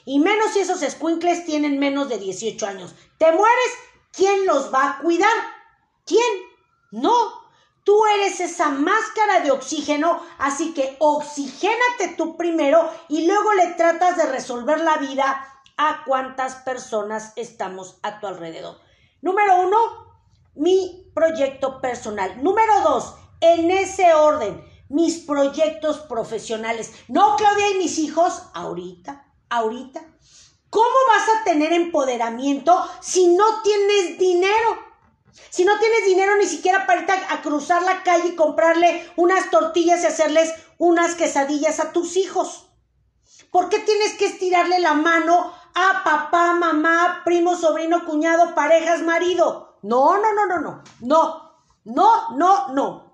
Y 0.04 0.20
menos 0.20 0.52
si 0.52 0.60
esos 0.60 0.82
escuincles 0.82 1.44
tienen 1.44 1.80
menos 1.80 2.08
de 2.08 2.18
18 2.18 2.64
años. 2.64 2.94
¿Te 3.18 3.26
mueres? 3.32 3.72
¿Quién 4.12 4.46
los 4.46 4.72
va 4.72 4.90
a 4.90 4.98
cuidar? 4.98 5.36
¿Quién? 6.04 6.22
No. 6.92 7.12
Tú 7.82 8.00
eres 8.14 8.38
esa 8.38 8.68
máscara 8.68 9.40
de 9.40 9.50
oxígeno, 9.50 10.22
así 10.38 10.72
que 10.74 10.96
oxigénate 11.00 12.14
tú 12.16 12.36
primero 12.36 12.88
y 13.08 13.26
luego 13.26 13.52
le 13.54 13.74
tratas 13.74 14.16
de 14.16 14.26
resolver 14.26 14.80
la 14.80 14.98
vida 14.98 15.44
a 15.76 16.04
cuántas 16.06 16.54
personas 16.54 17.32
estamos 17.34 17.98
a 18.02 18.20
tu 18.20 18.28
alrededor. 18.28 18.78
Número 19.22 19.60
uno, 19.60 19.76
mi 20.54 21.10
proyecto 21.14 21.80
personal. 21.80 22.44
Número 22.44 22.80
dos, 22.82 23.14
en 23.40 23.70
ese 23.70 24.14
orden, 24.14 24.64
mis 24.88 25.18
proyectos 25.18 26.00
profesionales. 26.00 26.92
No, 27.08 27.36
Claudia 27.36 27.70
y 27.70 27.78
mis 27.78 27.98
hijos, 27.98 28.42
ahorita, 28.54 29.26
ahorita. 29.50 30.02
¿Cómo 30.70 30.94
vas 31.08 31.28
a 31.28 31.44
tener 31.44 31.72
empoderamiento 31.72 32.86
si 33.00 33.28
no 33.28 33.62
tienes 33.62 34.18
dinero? 34.18 34.78
Si 35.50 35.64
no 35.64 35.78
tienes 35.78 36.04
dinero 36.04 36.36
ni 36.36 36.46
siquiera 36.46 36.86
para 36.86 37.00
irte 37.00 37.12
a, 37.12 37.40
cruzar 37.42 37.82
la 37.82 38.02
calle 38.02 38.28
y 38.28 38.36
comprarle 38.36 39.10
unas 39.16 39.50
tortillas 39.50 40.02
y 40.02 40.06
hacerles 40.06 40.52
unas 40.78 41.14
quesadillas 41.14 41.80
a 41.80 41.92
tus 41.92 42.16
hijos. 42.16 42.66
¿Por 43.50 43.68
qué 43.68 43.78
tienes 43.78 44.14
que 44.14 44.26
estirarle 44.26 44.80
la 44.80 44.94
mano 44.94 45.52
a 45.74 46.04
papá, 46.04 46.54
mamá, 46.54 47.22
primo, 47.24 47.56
sobrino, 47.56 48.04
cuñado, 48.04 48.54
parejas, 48.54 49.02
marido? 49.02 49.78
No, 49.82 50.18
no, 50.18 50.34
no, 50.34 50.46
no, 50.46 50.60
no. 50.60 50.82
No, 51.00 51.52
no, 51.84 52.30
no, 52.36 52.68
no. 52.74 53.05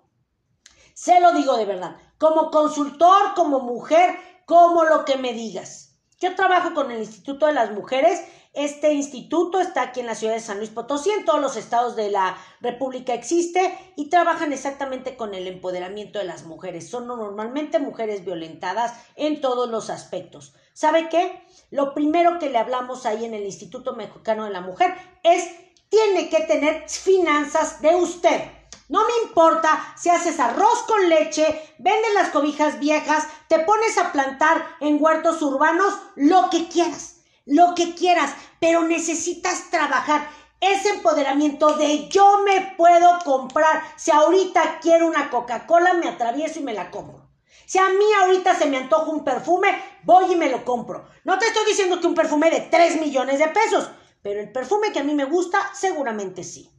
Se 1.03 1.19
lo 1.19 1.33
digo 1.33 1.57
de 1.57 1.65
verdad. 1.65 1.97
Como 2.17 2.53
consultor, 2.53 3.35
como 3.35 3.59
mujer, 3.59 4.17
como 4.45 4.85
lo 4.85 5.05
que 5.05 5.17
me 5.17 5.33
digas. 5.33 5.97
Yo 6.21 6.37
trabajo 6.37 6.75
con 6.75 6.93
el 6.93 7.01
Instituto 7.01 7.47
de 7.47 7.55
las 7.55 7.73
Mujeres 7.73 8.23
este 8.55 8.93
instituto 8.93 9.61
está 9.61 9.81
aquí 9.81 10.01
en 10.01 10.07
la 10.07 10.15
ciudad 10.15 10.35
de 10.35 10.41
San 10.41 10.59
Luis 10.59 10.69
Potosí, 10.69 11.09
en 11.11 11.25
todos 11.25 11.41
los 11.41 11.57
estados 11.57 11.97
de 11.97 12.11
la 12.11 12.37
República 12.61 13.15
existe 13.15 13.73
y 13.97 14.11
trabajan 14.11 14.53
exactamente 14.53 15.17
con 15.17 15.33
el 15.33 15.47
empoderamiento 15.47 16.19
de 16.19 16.27
las 16.27 16.45
mujeres. 16.45 16.91
Son 16.91 17.07
normalmente 17.07 17.79
mujeres 17.79 18.27
violentadas 18.27 18.93
en 19.17 19.41
todos 19.41 19.71
los 19.71 19.89
aspectos. 19.89 20.55
¿Sabe 20.75 21.09
qué? 21.09 21.43
Lo 21.71 21.95
primero 21.95 22.39
que 22.39 22.51
le 22.51 22.59
hablamos 22.59 23.07
ahí 23.07 23.25
en 23.25 23.33
el 23.33 23.47
Instituto 23.47 23.97
Mexicano 23.97 24.45
de 24.45 24.51
la 24.51 24.61
Mujer 24.61 24.95
es 25.23 25.49
tiene 25.89 26.29
que 26.29 26.43
tener 26.43 26.87
finanzas 26.91 27.81
de 27.81 27.95
usted. 27.95 28.62
No 28.89 29.07
me 29.07 29.29
importa 29.29 29.95
si 29.97 30.11
haces 30.11 30.39
arroz 30.41 30.83
con 30.87 31.09
leche, 31.09 31.75
vendes 31.79 32.15
las 32.15 32.31
cobijas 32.31 32.79
viejas, 32.79 33.27
te 33.49 33.61
pones 33.61 33.97
a 33.99 34.13
plantar 34.13 34.77
en 34.81 35.03
huertos 35.03 35.41
urbanos, 35.43 35.95
lo 36.17 36.51
que 36.51 36.69
quieras 36.69 37.17
lo 37.47 37.75
que 37.75 37.95
quieras, 37.95 38.33
pero 38.61 38.83
necesitas 38.83 39.71
trabajar 39.71 40.29
ese 40.61 40.91
empoderamiento 40.91 41.75
de 41.75 42.09
yo 42.09 42.39
me 42.45 42.75
puedo 42.77 43.19
comprar. 43.25 43.83
Si 43.97 44.11
ahorita 44.11 44.79
quiero 44.81 45.09
una 45.09 45.29
Coca-Cola, 45.29 45.95
me 45.95 46.09
atravieso 46.09 46.61
y 46.61 46.63
me 46.63 46.75
la 46.75 46.91
compro. 46.91 47.29
Si 47.67 47.79
a 47.79 47.89
mí 47.89 48.05
ahorita 48.21 48.55
se 48.55 48.67
me 48.67 48.77
antoja 48.77 49.11
un 49.11 49.25
perfume, 49.25 49.83
voy 50.05 50.33
y 50.33 50.37
me 50.37 50.51
lo 50.51 50.65
compro. 50.65 51.07
No 51.25 51.39
te 51.39 51.47
estoy 51.47 51.65
diciendo 51.67 52.01
que 52.01 52.07
un 52.07 52.15
perfume 52.15 52.51
de 52.51 52.61
3 52.61 53.01
millones 53.01 53.39
de 53.39 53.49
pesos, 53.49 53.91
pero 54.23 54.41
el 54.41 54.53
perfume 54.53 54.93
que 54.93 55.01
a 55.01 55.05
mí 55.05 55.15
me 55.15 55.25
gusta, 55.25 55.59
seguramente 55.75 56.45
sí. 56.45 56.72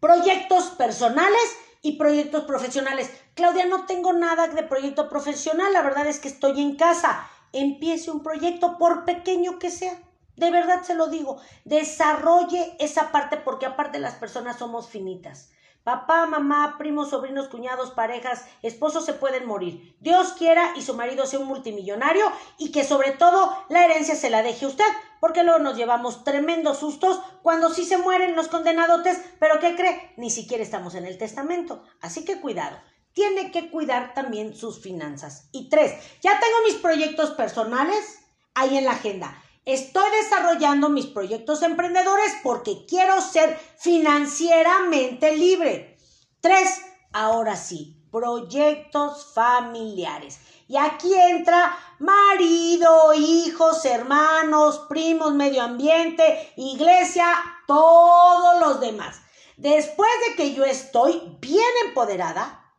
Proyectos 0.00 0.70
personales 0.70 1.56
y 1.82 1.92
proyectos 1.92 2.44
profesionales. 2.44 3.10
Claudia, 3.34 3.66
no 3.66 3.86
tengo 3.86 4.12
nada 4.12 4.48
de 4.48 4.62
proyecto 4.62 5.08
profesional, 5.08 5.72
la 5.72 5.82
verdad 5.82 6.06
es 6.06 6.18
que 6.18 6.28
estoy 6.28 6.60
en 6.60 6.76
casa 6.76 7.28
empiece 7.52 8.10
un 8.10 8.22
proyecto, 8.22 8.78
por 8.78 9.04
pequeño 9.04 9.58
que 9.58 9.70
sea. 9.70 9.98
De 10.36 10.50
verdad 10.50 10.82
se 10.82 10.94
lo 10.94 11.08
digo, 11.08 11.38
desarrolle 11.64 12.76
esa 12.78 13.12
parte 13.12 13.36
porque 13.36 13.66
aparte 13.66 13.98
las 13.98 14.14
personas 14.14 14.58
somos 14.58 14.88
finitas. 14.88 15.50
Papá, 15.84 16.26
mamá, 16.26 16.76
primos, 16.76 17.08
sobrinos, 17.08 17.48
cuñados, 17.48 17.90
parejas, 17.92 18.44
esposos 18.62 19.04
se 19.06 19.14
pueden 19.14 19.46
morir. 19.46 19.96
Dios 20.00 20.32
quiera 20.32 20.72
y 20.76 20.82
su 20.82 20.94
marido 20.94 21.24
sea 21.24 21.38
un 21.38 21.46
multimillonario 21.46 22.24
y 22.58 22.70
que 22.70 22.84
sobre 22.84 23.12
todo 23.12 23.56
la 23.70 23.84
herencia 23.84 24.14
se 24.14 24.28
la 24.28 24.42
deje 24.42 24.66
usted, 24.66 24.84
porque 25.20 25.42
luego 25.42 25.58
nos 25.58 25.76
llevamos 25.76 26.22
tremendos 26.22 26.78
sustos 26.78 27.20
cuando 27.42 27.70
sí 27.70 27.84
se 27.84 27.96
mueren 27.96 28.36
los 28.36 28.48
condenadotes, 28.48 29.20
pero 29.38 29.58
¿qué 29.58 29.74
cree? 29.74 30.12
Ni 30.18 30.30
siquiera 30.30 30.62
estamos 30.62 30.94
en 30.94 31.06
el 31.06 31.16
testamento. 31.16 31.82
Así 32.02 32.26
que 32.26 32.40
cuidado. 32.40 32.78
Tiene 33.12 33.50
que 33.50 33.70
cuidar 33.70 34.12
también 34.12 34.54
sus 34.54 34.80
finanzas. 34.80 35.48
Y 35.50 35.68
tres, 35.70 35.94
ya 36.20 36.38
tengo 36.38 36.56
mis 36.66 36.76
proyectos 36.76 37.30
personales 37.30 38.20
ahí 38.54 38.76
en 38.76 38.84
la 38.84 38.92
agenda. 38.92 39.42
Estoy 39.66 40.10
desarrollando 40.22 40.88
mis 40.88 41.06
proyectos 41.06 41.62
emprendedores 41.62 42.34
porque 42.42 42.86
quiero 42.86 43.20
ser 43.20 43.58
financieramente 43.78 45.36
libre. 45.36 45.98
Tres, 46.40 46.80
ahora 47.12 47.56
sí, 47.56 48.00
proyectos 48.10 49.32
familiares. 49.34 50.40
Y 50.66 50.78
aquí 50.78 51.12
entra 51.14 51.76
marido, 51.98 53.12
hijos, 53.12 53.84
hermanos, 53.84 54.86
primos, 54.88 55.34
medio 55.34 55.62
ambiente, 55.62 56.52
iglesia, 56.56 57.26
todos 57.66 58.60
los 58.60 58.80
demás. 58.80 59.20
Después 59.58 60.10
de 60.28 60.36
que 60.36 60.54
yo 60.54 60.64
estoy 60.64 61.36
bien 61.40 61.70
empoderada, 61.86 62.72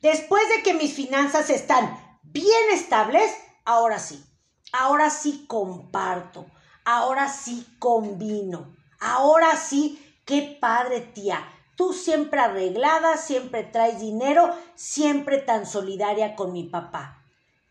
después 0.00 0.42
de 0.48 0.62
que 0.62 0.72
mis 0.72 0.94
finanzas 0.94 1.50
están 1.50 2.18
bien 2.22 2.70
estables, 2.72 3.30
ahora 3.66 3.98
sí, 3.98 4.24
ahora 4.72 5.10
sí 5.10 5.44
comparto, 5.46 6.46
ahora 6.84 7.28
sí 7.28 7.66
combino, 7.78 8.74
ahora 9.00 9.56
sí, 9.56 10.00
qué 10.24 10.58
padre 10.60 11.00
tía. 11.00 11.46
Tú 11.76 11.92
siempre 11.92 12.40
arreglada, 12.40 13.16
siempre 13.16 13.64
traes 13.64 14.00
dinero, 14.00 14.54
siempre 14.74 15.38
tan 15.38 15.66
solidaria 15.66 16.36
con 16.36 16.52
mi 16.52 16.64
papá. 16.64 17.20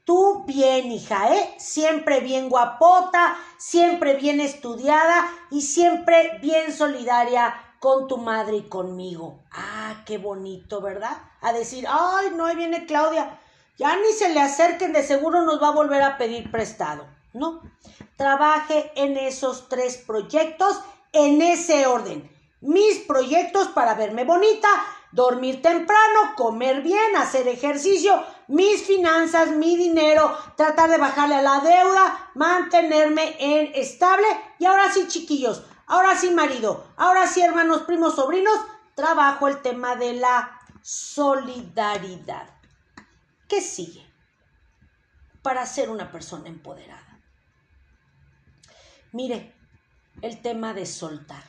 Tú 0.03 0.43
bien, 0.45 0.91
hija, 0.91 1.33
¿eh? 1.33 1.55
Siempre 1.57 2.19
bien 2.19 2.50
guapota, 2.50 3.38
siempre 3.57 4.15
bien 4.15 4.41
estudiada 4.41 5.31
y 5.50 5.62
siempre 5.62 6.39
bien 6.41 6.73
solidaria 6.73 7.55
con 7.79 8.07
tu 8.07 8.17
madre 8.17 8.57
y 8.57 8.67
conmigo. 8.67 9.43
Ah, 9.51 10.03
qué 10.05 10.17
bonito, 10.17 10.81
¿verdad? 10.81 11.17
A 11.39 11.53
decir, 11.53 11.85
ay, 11.88 12.31
no, 12.35 12.45
ahí 12.45 12.57
viene 12.57 12.85
Claudia. 12.85 13.39
Ya 13.77 13.95
ni 13.95 14.13
se 14.13 14.29
le 14.29 14.39
acerquen, 14.39 14.93
de 14.93 15.03
seguro 15.03 15.41
nos 15.41 15.61
va 15.61 15.69
a 15.69 15.71
volver 15.71 16.01
a 16.03 16.17
pedir 16.17 16.51
prestado. 16.51 17.07
No, 17.33 17.61
trabaje 18.17 18.91
en 18.95 19.17
esos 19.17 19.67
tres 19.67 19.97
proyectos 19.97 20.79
en 21.11 21.41
ese 21.41 21.87
orden. 21.87 22.29
Mis 22.61 22.99
proyectos 22.99 23.67
para 23.69 23.95
verme 23.95 24.23
bonita, 24.23 24.69
dormir 25.11 25.61
temprano, 25.61 26.35
comer 26.35 26.81
bien, 26.81 27.15
hacer 27.17 27.47
ejercicio, 27.47 28.23
mis 28.47 28.83
finanzas, 28.83 29.49
mi 29.49 29.75
dinero, 29.75 30.37
tratar 30.55 30.89
de 30.89 30.97
bajarle 30.97 31.35
a 31.35 31.41
la 31.41 31.59
deuda, 31.59 32.31
mantenerme 32.35 33.35
en 33.39 33.71
estable. 33.75 34.27
Y 34.59 34.65
ahora 34.65 34.91
sí, 34.93 35.07
chiquillos, 35.07 35.63
ahora 35.87 36.15
sí, 36.15 36.31
marido, 36.31 36.85
ahora 36.97 37.27
sí, 37.27 37.41
hermanos, 37.41 37.81
primos, 37.81 38.15
sobrinos, 38.15 38.59
trabajo 38.95 39.47
el 39.47 39.61
tema 39.61 39.95
de 39.95 40.13
la 40.13 40.59
solidaridad. 40.81 42.47
¿Qué 43.53 43.62
sigue 43.62 44.03
para 45.43 45.63
ser 45.67 45.91
una 45.91 46.12
persona 46.12 46.50
empoderada? 46.50 47.22
Mire, 49.12 49.53
el 50.24 50.41
tema 50.41 50.74
de 50.74 50.88
soltar. 50.88 51.43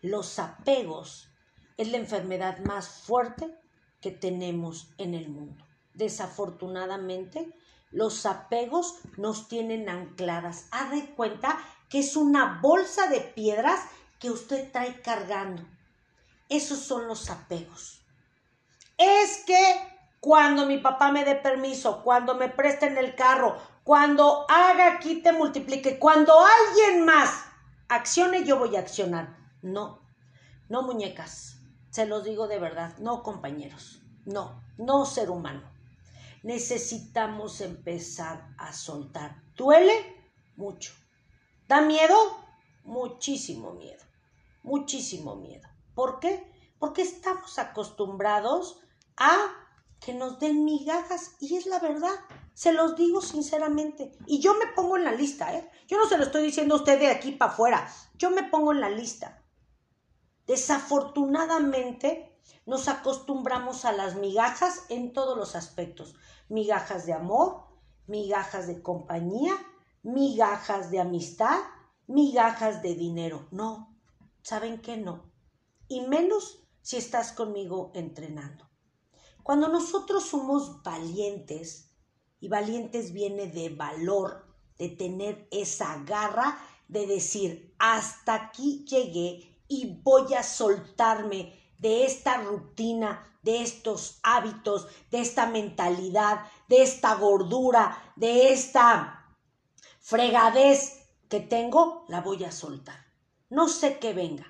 Los 0.00 0.38
apegos 0.38 1.28
es 1.76 1.90
la 1.90 1.96
enfermedad 1.96 2.60
más 2.60 2.88
fuerte 2.88 3.52
que 4.00 4.12
tenemos 4.12 4.94
en 4.98 5.14
el 5.14 5.30
mundo. 5.30 5.64
Desafortunadamente, 5.94 7.52
los 7.90 8.24
apegos 8.24 9.00
nos 9.16 9.48
tienen 9.48 9.88
ancladas. 9.88 10.68
Haz 10.70 10.92
de 10.92 11.10
cuenta 11.16 11.58
que 11.88 11.98
es 11.98 12.14
una 12.14 12.60
bolsa 12.62 13.08
de 13.08 13.18
piedras 13.18 13.80
que 14.20 14.30
usted 14.30 14.70
trae 14.70 15.02
cargando. 15.02 15.64
Esos 16.48 16.78
son 16.78 17.08
los 17.08 17.28
apegos. 17.30 18.00
Es 18.96 19.42
que 19.44 19.97
cuando 20.20 20.66
mi 20.66 20.78
papá 20.78 21.12
me 21.12 21.24
dé 21.24 21.36
permiso, 21.36 22.02
cuando 22.02 22.34
me 22.34 22.48
presten 22.48 22.98
el 22.98 23.14
carro, 23.14 23.56
cuando 23.84 24.46
haga, 24.48 24.98
quite, 24.98 25.32
multiplique, 25.32 25.98
cuando 25.98 26.34
alguien 26.38 27.04
más 27.04 27.44
accione, 27.88 28.44
yo 28.44 28.58
voy 28.58 28.76
a 28.76 28.80
accionar. 28.80 29.36
No, 29.62 30.00
no 30.68 30.82
muñecas, 30.82 31.58
se 31.90 32.06
los 32.06 32.24
digo 32.24 32.48
de 32.48 32.58
verdad, 32.58 32.96
no 32.98 33.22
compañeros, 33.22 34.02
no, 34.24 34.62
no 34.76 35.06
ser 35.06 35.30
humano. 35.30 35.62
Necesitamos 36.42 37.60
empezar 37.60 38.54
a 38.58 38.72
soltar. 38.72 39.42
¿Duele? 39.56 39.92
Mucho. 40.56 40.92
¿Da 41.66 41.80
miedo? 41.80 42.14
Muchísimo 42.84 43.72
miedo, 43.72 44.02
muchísimo 44.62 45.36
miedo. 45.36 45.68
¿Por 45.94 46.20
qué? 46.20 46.50
Porque 46.78 47.02
estamos 47.02 47.58
acostumbrados 47.58 48.80
a 49.16 49.67
que 50.00 50.14
nos 50.14 50.38
den 50.38 50.64
migajas 50.64 51.36
y 51.40 51.56
es 51.56 51.66
la 51.66 51.78
verdad. 51.78 52.14
Se 52.54 52.72
los 52.72 52.96
digo 52.96 53.20
sinceramente. 53.20 54.12
Y 54.26 54.40
yo 54.40 54.54
me 54.54 54.66
pongo 54.74 54.96
en 54.96 55.04
la 55.04 55.12
lista, 55.12 55.54
¿eh? 55.54 55.68
Yo 55.86 55.96
no 55.96 56.06
se 56.08 56.18
lo 56.18 56.24
estoy 56.24 56.44
diciendo 56.44 56.74
a 56.74 56.78
usted 56.78 56.98
de 56.98 57.08
aquí 57.08 57.32
para 57.32 57.52
afuera. 57.52 57.88
Yo 58.14 58.30
me 58.30 58.44
pongo 58.44 58.72
en 58.72 58.80
la 58.80 58.90
lista. 58.90 59.44
Desafortunadamente 60.46 62.36
nos 62.66 62.88
acostumbramos 62.88 63.84
a 63.84 63.92
las 63.92 64.16
migajas 64.16 64.84
en 64.88 65.12
todos 65.12 65.36
los 65.36 65.56
aspectos. 65.56 66.14
Migajas 66.48 67.06
de 67.06 67.12
amor, 67.12 67.64
migajas 68.06 68.66
de 68.66 68.82
compañía, 68.82 69.54
migajas 70.02 70.90
de 70.90 71.00
amistad, 71.00 71.58
migajas 72.06 72.82
de 72.82 72.94
dinero. 72.94 73.48
No, 73.50 73.96
¿saben 74.42 74.80
qué 74.80 74.96
no? 74.96 75.30
Y 75.86 76.02
menos 76.02 76.64
si 76.82 76.96
estás 76.96 77.32
conmigo 77.32 77.90
entrenando. 77.94 78.67
Cuando 79.48 79.68
nosotros 79.68 80.24
somos 80.24 80.82
valientes, 80.82 81.94
y 82.38 82.48
valientes 82.48 83.14
viene 83.14 83.46
de 83.46 83.70
valor, 83.70 84.44
de 84.76 84.90
tener 84.90 85.48
esa 85.50 86.02
garra, 86.04 86.58
de 86.86 87.06
decir, 87.06 87.74
hasta 87.78 88.34
aquí 88.34 88.84
llegué 88.84 89.58
y 89.66 90.02
voy 90.02 90.34
a 90.34 90.42
soltarme 90.42 91.58
de 91.78 92.04
esta 92.04 92.42
rutina, 92.42 93.38
de 93.40 93.62
estos 93.62 94.18
hábitos, 94.22 94.86
de 95.10 95.20
esta 95.20 95.46
mentalidad, 95.46 96.44
de 96.68 96.82
esta 96.82 97.14
gordura, 97.14 98.12
de 98.16 98.52
esta 98.52 99.34
fregadez 99.98 101.08
que 101.30 101.40
tengo, 101.40 102.04
la 102.08 102.20
voy 102.20 102.44
a 102.44 102.52
soltar. 102.52 103.02
No 103.48 103.68
sé 103.68 103.98
qué 103.98 104.12
venga, 104.12 104.46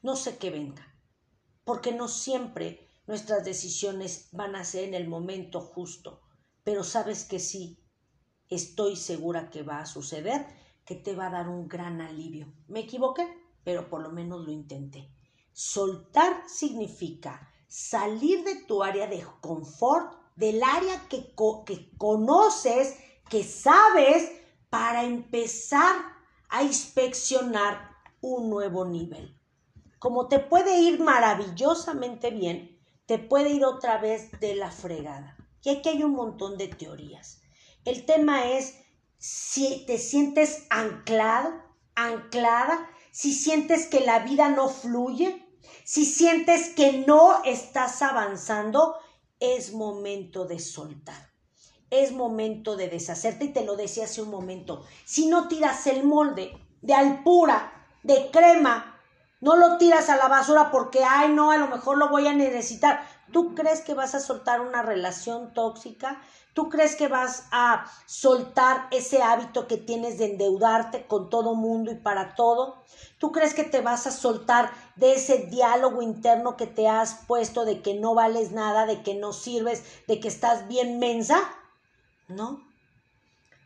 no 0.00 0.16
sé 0.16 0.38
qué 0.38 0.48
venga, 0.48 0.94
porque 1.62 1.92
no 1.92 2.08
siempre 2.08 2.89
nuestras 3.10 3.44
decisiones 3.44 4.28
van 4.30 4.54
a 4.54 4.64
ser 4.64 4.84
en 4.84 4.94
el 4.94 5.08
momento 5.08 5.60
justo, 5.60 6.20
pero 6.62 6.84
sabes 6.84 7.24
que 7.24 7.40
sí, 7.40 7.82
estoy 8.48 8.94
segura 8.94 9.50
que 9.50 9.64
va 9.64 9.80
a 9.80 9.86
suceder, 9.86 10.46
que 10.84 10.94
te 10.94 11.16
va 11.16 11.26
a 11.26 11.30
dar 11.30 11.48
un 11.48 11.66
gran 11.66 12.00
alivio. 12.00 12.54
¿Me 12.68 12.80
equivoqué? 12.80 13.26
Pero 13.64 13.90
por 13.90 14.00
lo 14.00 14.12
menos 14.12 14.46
lo 14.46 14.52
intenté. 14.52 15.10
Soltar 15.52 16.48
significa 16.48 17.52
salir 17.66 18.44
de 18.44 18.62
tu 18.62 18.84
área 18.84 19.08
de 19.08 19.26
confort, 19.40 20.14
del 20.36 20.62
área 20.62 21.08
que, 21.08 21.34
que 21.66 21.90
conoces, 21.98 22.96
que 23.28 23.42
sabes, 23.42 24.30
para 24.70 25.02
empezar 25.02 25.96
a 26.48 26.62
inspeccionar 26.62 27.90
un 28.20 28.50
nuevo 28.50 28.84
nivel. 28.84 29.36
Como 29.98 30.28
te 30.28 30.38
puede 30.38 30.80
ir 30.80 31.00
maravillosamente 31.00 32.30
bien, 32.30 32.79
te 33.10 33.18
puede 33.18 33.50
ir 33.50 33.64
otra 33.64 33.98
vez 33.98 34.30
de 34.38 34.54
la 34.54 34.70
fregada. 34.70 35.36
Y 35.64 35.70
aquí 35.70 35.88
hay 35.88 36.04
un 36.04 36.12
montón 36.12 36.56
de 36.56 36.68
teorías. 36.68 37.40
El 37.84 38.06
tema 38.06 38.52
es 38.52 38.76
si 39.18 39.84
te 39.84 39.98
sientes 39.98 40.68
anclado, 40.70 41.50
anclada, 41.96 42.88
si 43.10 43.34
sientes 43.34 43.88
que 43.88 43.98
la 43.98 44.20
vida 44.20 44.48
no 44.50 44.68
fluye, 44.68 45.44
si 45.82 46.04
sientes 46.04 46.68
que 46.68 47.04
no 47.04 47.42
estás 47.42 48.00
avanzando, 48.00 48.94
es 49.40 49.72
momento 49.72 50.44
de 50.44 50.60
soltar. 50.60 51.32
Es 51.90 52.12
momento 52.12 52.76
de 52.76 52.86
deshacerte 52.86 53.46
y 53.46 53.52
te 53.52 53.64
lo 53.64 53.74
decía 53.74 54.04
hace 54.04 54.22
un 54.22 54.30
momento. 54.30 54.84
Si 55.04 55.26
no 55.26 55.48
tiras 55.48 55.84
el 55.88 56.04
molde 56.04 56.52
de 56.80 56.94
alpura, 56.94 57.88
de 58.04 58.30
crema, 58.30 58.89
No 59.40 59.56
lo 59.56 59.78
tiras 59.78 60.10
a 60.10 60.16
la 60.16 60.28
basura 60.28 60.70
porque, 60.70 61.02
ay, 61.02 61.32
no, 61.32 61.50
a 61.50 61.56
lo 61.56 61.66
mejor 61.68 61.96
lo 61.96 62.08
voy 62.08 62.26
a 62.26 62.34
necesitar. 62.34 63.00
¿Tú 63.32 63.54
crees 63.54 63.80
que 63.80 63.94
vas 63.94 64.14
a 64.14 64.20
soltar 64.20 64.60
una 64.60 64.82
relación 64.82 65.54
tóxica? 65.54 66.20
¿Tú 66.52 66.68
crees 66.68 66.94
que 66.94 67.08
vas 67.08 67.44
a 67.52 67.86
soltar 68.06 68.88
ese 68.90 69.22
hábito 69.22 69.66
que 69.66 69.78
tienes 69.78 70.18
de 70.18 70.32
endeudarte 70.32 71.06
con 71.06 71.30
todo 71.30 71.54
mundo 71.54 71.90
y 71.90 71.94
para 71.94 72.34
todo? 72.34 72.82
¿Tú 73.18 73.32
crees 73.32 73.54
que 73.54 73.64
te 73.64 73.80
vas 73.80 74.06
a 74.06 74.10
soltar 74.10 74.70
de 74.96 75.14
ese 75.14 75.46
diálogo 75.46 76.02
interno 76.02 76.56
que 76.56 76.66
te 76.66 76.88
has 76.88 77.14
puesto 77.26 77.64
de 77.64 77.80
que 77.80 77.94
no 77.94 78.14
vales 78.14 78.52
nada, 78.52 78.84
de 78.84 79.02
que 79.02 79.14
no 79.14 79.32
sirves, 79.32 79.84
de 80.06 80.20
que 80.20 80.28
estás 80.28 80.68
bien 80.68 80.98
mensa? 80.98 81.40
¿No? 82.28 82.69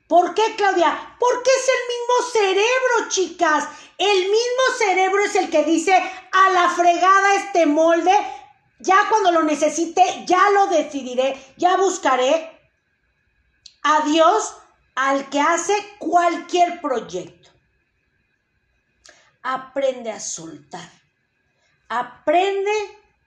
¿Por 0.08 0.34
qué, 0.34 0.54
Claudia? 0.56 1.16
Porque 1.18 1.50
es 1.50 1.68
el 1.68 1.82
mismo 1.88 2.30
cerebro, 2.32 3.08
chicas. 3.08 3.68
El 3.96 4.22
mismo 4.22 4.78
cerebro 4.78 5.24
es 5.24 5.34
el 5.36 5.50
que 5.50 5.64
dice 5.64 5.94
a 5.94 6.50
la 6.50 6.68
fregada 6.70 7.36
este 7.36 7.64
molde. 7.64 8.14
Ya 8.80 9.08
cuando 9.08 9.32
lo 9.32 9.42
necesite, 9.42 10.24
ya 10.26 10.50
lo 10.50 10.66
decidiré, 10.66 11.54
ya 11.56 11.76
buscaré 11.76 12.60
a 13.82 14.02
Dios 14.02 14.54
al 14.94 15.30
que 15.30 15.40
hace 15.40 15.74
cualquier 15.98 16.80
proyecto. 16.82 17.50
Aprende 19.42 20.10
a 20.10 20.20
soltar. 20.20 20.90
Aprende 21.88 22.72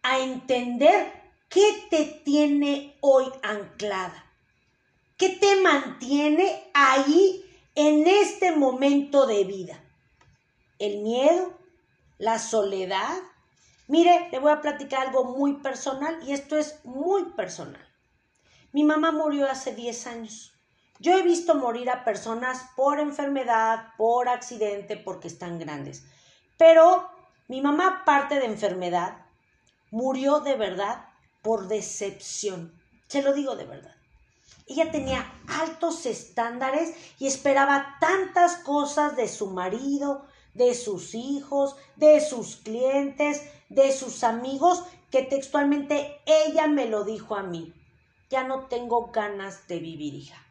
a 0.03 0.19
entender 0.19 1.31
qué 1.49 1.87
te 1.89 2.05
tiene 2.23 2.97
hoy 3.01 3.25
anclada. 3.41 4.26
¿Qué 5.17 5.29
te 5.29 5.59
mantiene 5.61 6.69
ahí 6.75 7.43
en 7.73 8.07
este 8.07 8.51
momento 8.51 9.25
de 9.25 9.45
vida? 9.45 9.83
¿El 10.77 10.99
miedo? 10.99 11.57
¿La 12.19 12.37
soledad? 12.37 13.17
Mire, 13.87 14.29
le 14.31 14.37
voy 14.37 14.51
a 14.51 14.61
platicar 14.61 15.07
algo 15.07 15.23
muy 15.23 15.53
personal 15.55 16.19
y 16.23 16.33
esto 16.33 16.55
es 16.55 16.85
muy 16.85 17.31
personal. 17.31 17.83
Mi 18.73 18.83
mamá 18.83 19.11
murió 19.11 19.49
hace 19.49 19.73
10 19.73 20.05
años. 20.05 20.53
Yo 20.99 21.17
he 21.17 21.23
visto 21.23 21.55
morir 21.55 21.89
a 21.89 22.03
personas 22.03 22.69
por 22.75 22.99
enfermedad, 22.99 23.87
por 23.97 24.29
accidente, 24.29 24.97
porque 24.97 25.29
están 25.29 25.57
grandes. 25.57 26.05
Pero 26.57 27.09
mi 27.47 27.61
mamá, 27.61 28.01
aparte 28.01 28.35
de 28.35 28.45
enfermedad, 28.45 29.25
murió 29.89 30.41
de 30.41 30.55
verdad 30.55 31.09
por 31.41 31.67
decepción. 31.67 32.79
Se 33.07 33.23
lo 33.23 33.33
digo 33.33 33.55
de 33.55 33.65
verdad. 33.65 33.96
Ella 34.67 34.91
tenía 34.91 35.31
altos 35.47 36.05
estándares 36.05 36.93
y 37.19 37.27
esperaba 37.27 37.97
tantas 37.99 38.57
cosas 38.57 39.15
de 39.15 39.27
su 39.27 39.47
marido, 39.47 40.25
de 40.53 40.73
sus 40.75 41.15
hijos, 41.15 41.75
de 41.95 42.19
sus 42.19 42.57
clientes, 42.57 43.41
de 43.69 43.91
sus 43.91 44.23
amigos, 44.23 44.83
que 45.11 45.23
textualmente 45.23 46.19
ella 46.25 46.67
me 46.67 46.87
lo 46.87 47.03
dijo 47.03 47.35
a 47.35 47.43
mí 47.43 47.73
ya 48.29 48.43
no 48.43 48.65
tengo 48.65 49.11
ganas 49.11 49.67
de 49.67 49.79
vivir, 49.79 50.13
hija. 50.13 50.43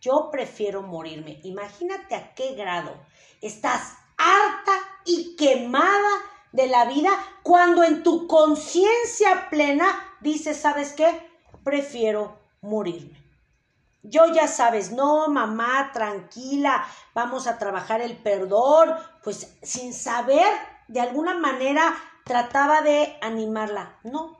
Yo 0.00 0.30
prefiero 0.30 0.82
morirme. 0.82 1.40
Imagínate 1.42 2.14
a 2.14 2.34
qué 2.34 2.54
grado 2.54 2.94
estás 3.40 3.94
harta 4.16 4.72
y 5.04 5.36
quemada 5.36 6.10
de 6.52 6.68
la 6.68 6.84
vida 6.84 7.10
cuando 7.42 7.82
en 7.82 8.02
tu 8.02 8.26
conciencia 8.26 9.48
plena 9.50 9.86
dices, 10.20 10.58
¿sabes 10.58 10.92
qué? 10.92 11.28
Prefiero 11.64 12.38
morirme. 12.60 13.27
Yo 14.08 14.32
ya 14.32 14.48
sabes, 14.48 14.92
no, 14.92 15.28
mamá, 15.28 15.90
tranquila, 15.92 16.84
vamos 17.14 17.46
a 17.46 17.58
trabajar 17.58 18.00
el 18.00 18.16
perdón, 18.16 18.94
pues 19.22 19.56
sin 19.62 19.92
saber, 19.92 20.46
de 20.88 21.00
alguna 21.00 21.34
manera 21.34 21.94
trataba 22.24 22.82
de 22.82 23.18
animarla. 23.20 23.98
No, 24.04 24.38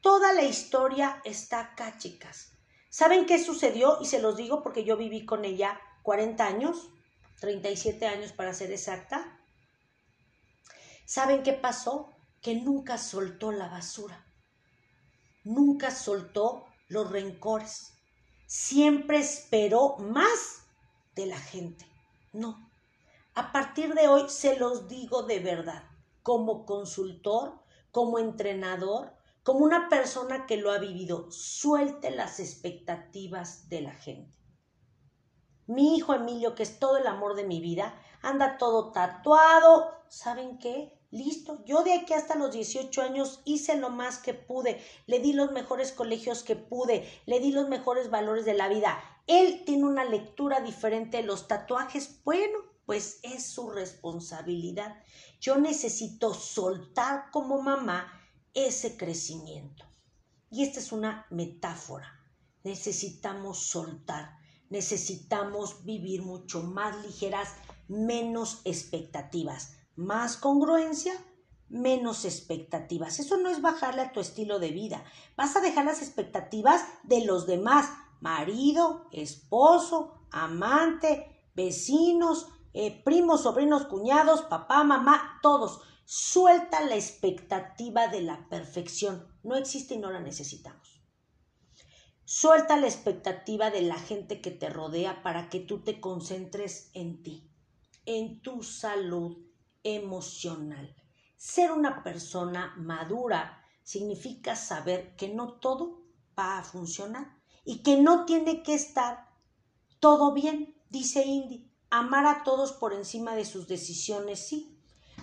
Toda 0.00 0.32
la 0.32 0.42
historia 0.42 1.20
está 1.24 1.60
acá, 1.60 1.98
chicas. 1.98 2.52
¿Saben 2.88 3.26
qué 3.26 3.38
sucedió? 3.38 3.98
Y 4.00 4.06
se 4.06 4.20
los 4.20 4.34
digo 4.36 4.62
porque 4.62 4.82
yo 4.82 4.96
viví 4.96 5.26
con 5.26 5.44
ella 5.44 5.78
40 6.02 6.46
años, 6.46 6.88
37 7.40 8.06
años 8.06 8.32
para 8.32 8.54
ser 8.54 8.72
exacta. 8.72 9.38
¿Saben 11.04 11.42
qué 11.42 11.52
pasó? 11.52 12.14
Que 12.40 12.54
nunca 12.54 12.96
soltó 12.96 13.52
la 13.52 13.68
basura. 13.68 14.24
Nunca 15.44 15.90
soltó 15.90 16.66
los 16.88 17.10
rencores. 17.10 17.92
Siempre 18.52 19.18
esperó 19.18 19.96
más 19.98 20.66
de 21.14 21.26
la 21.26 21.38
gente. 21.38 21.86
No. 22.32 22.68
A 23.32 23.52
partir 23.52 23.94
de 23.94 24.08
hoy 24.08 24.24
se 24.26 24.56
los 24.56 24.88
digo 24.88 25.22
de 25.22 25.38
verdad. 25.38 25.84
Como 26.24 26.66
consultor, 26.66 27.60
como 27.92 28.18
entrenador, 28.18 29.14
como 29.44 29.60
una 29.60 29.88
persona 29.88 30.46
que 30.46 30.56
lo 30.56 30.72
ha 30.72 30.78
vivido, 30.78 31.30
suelte 31.30 32.10
las 32.10 32.40
expectativas 32.40 33.68
de 33.68 33.82
la 33.82 33.92
gente. 33.92 34.36
Mi 35.68 35.96
hijo 35.96 36.12
Emilio, 36.12 36.56
que 36.56 36.64
es 36.64 36.80
todo 36.80 36.96
el 36.96 37.06
amor 37.06 37.36
de 37.36 37.46
mi 37.46 37.60
vida, 37.60 37.94
anda 38.20 38.58
todo 38.58 38.90
tatuado. 38.90 39.92
¿Saben 40.08 40.58
qué? 40.58 40.99
Listo. 41.10 41.64
Yo 41.64 41.82
de 41.82 41.94
aquí 41.94 42.12
hasta 42.12 42.36
los 42.36 42.52
18 42.52 43.02
años 43.02 43.40
hice 43.44 43.76
lo 43.76 43.90
más 43.90 44.18
que 44.18 44.32
pude. 44.32 44.80
Le 45.06 45.18
di 45.18 45.32
los 45.32 45.50
mejores 45.50 45.92
colegios 45.92 46.42
que 46.42 46.56
pude. 46.56 47.08
Le 47.26 47.40
di 47.40 47.50
los 47.50 47.68
mejores 47.68 48.10
valores 48.10 48.44
de 48.44 48.54
la 48.54 48.68
vida. 48.68 49.02
Él 49.26 49.64
tiene 49.64 49.84
una 49.84 50.04
lectura 50.04 50.60
diferente 50.60 51.16
de 51.16 51.22
los 51.24 51.48
tatuajes. 51.48 52.20
Bueno, 52.24 52.58
pues 52.86 53.18
es 53.22 53.44
su 53.44 53.70
responsabilidad. 53.70 55.02
Yo 55.40 55.56
necesito 55.58 56.34
soltar 56.34 57.30
como 57.32 57.60
mamá 57.60 58.12
ese 58.54 58.96
crecimiento. 58.96 59.84
Y 60.50 60.64
esta 60.64 60.80
es 60.80 60.92
una 60.92 61.26
metáfora. 61.30 62.20
Necesitamos 62.62 63.58
soltar, 63.58 64.36
necesitamos 64.68 65.84
vivir 65.84 66.22
mucho 66.22 66.62
más 66.62 67.04
ligeras, 67.06 67.54
menos 67.88 68.60
expectativas, 68.64 69.76
más 70.00 70.38
congruencia, 70.38 71.12
menos 71.68 72.24
expectativas. 72.24 73.20
Eso 73.20 73.36
no 73.36 73.50
es 73.50 73.60
bajarle 73.60 74.00
a 74.00 74.12
tu 74.12 74.20
estilo 74.20 74.58
de 74.58 74.70
vida. 74.70 75.04
Vas 75.36 75.54
a 75.56 75.60
dejar 75.60 75.84
las 75.84 76.00
expectativas 76.00 76.82
de 77.02 77.24
los 77.26 77.46
demás, 77.46 77.90
marido, 78.20 79.08
esposo, 79.12 80.24
amante, 80.30 81.44
vecinos, 81.54 82.48
eh, 82.72 83.02
primos, 83.04 83.42
sobrinos, 83.42 83.86
cuñados, 83.86 84.42
papá, 84.42 84.84
mamá, 84.84 85.38
todos. 85.42 85.82
Suelta 86.06 86.80
la 86.80 86.96
expectativa 86.96 88.08
de 88.08 88.22
la 88.22 88.48
perfección. 88.48 89.28
No 89.42 89.54
existe 89.54 89.94
y 89.94 89.98
no 89.98 90.10
la 90.10 90.20
necesitamos. 90.20 91.02
Suelta 92.24 92.78
la 92.78 92.86
expectativa 92.86 93.70
de 93.70 93.82
la 93.82 93.98
gente 93.98 94.40
que 94.40 94.50
te 94.50 94.70
rodea 94.70 95.22
para 95.22 95.50
que 95.50 95.60
tú 95.60 95.82
te 95.82 96.00
concentres 96.00 96.90
en 96.94 97.22
ti, 97.22 97.50
en 98.06 98.40
tu 98.40 98.62
salud 98.62 99.49
emocional. 99.82 100.94
Ser 101.36 101.72
una 101.72 102.02
persona 102.02 102.74
madura 102.76 103.64
significa 103.82 104.56
saber 104.56 105.16
que 105.16 105.28
no 105.28 105.54
todo 105.54 106.02
va 106.38 106.58
a 106.58 106.62
funcionar 106.62 107.36
y 107.64 107.82
que 107.82 107.96
no 108.00 108.24
tiene 108.24 108.62
que 108.62 108.74
estar 108.74 109.28
todo 110.00 110.32
bien, 110.32 110.74
dice 110.88 111.24
Indy. 111.24 111.70
Amar 111.90 112.26
a 112.26 112.44
todos 112.44 112.72
por 112.72 112.92
encima 112.92 113.34
de 113.34 113.44
sus 113.44 113.66
decisiones, 113.66 114.46
sí, 114.46 114.80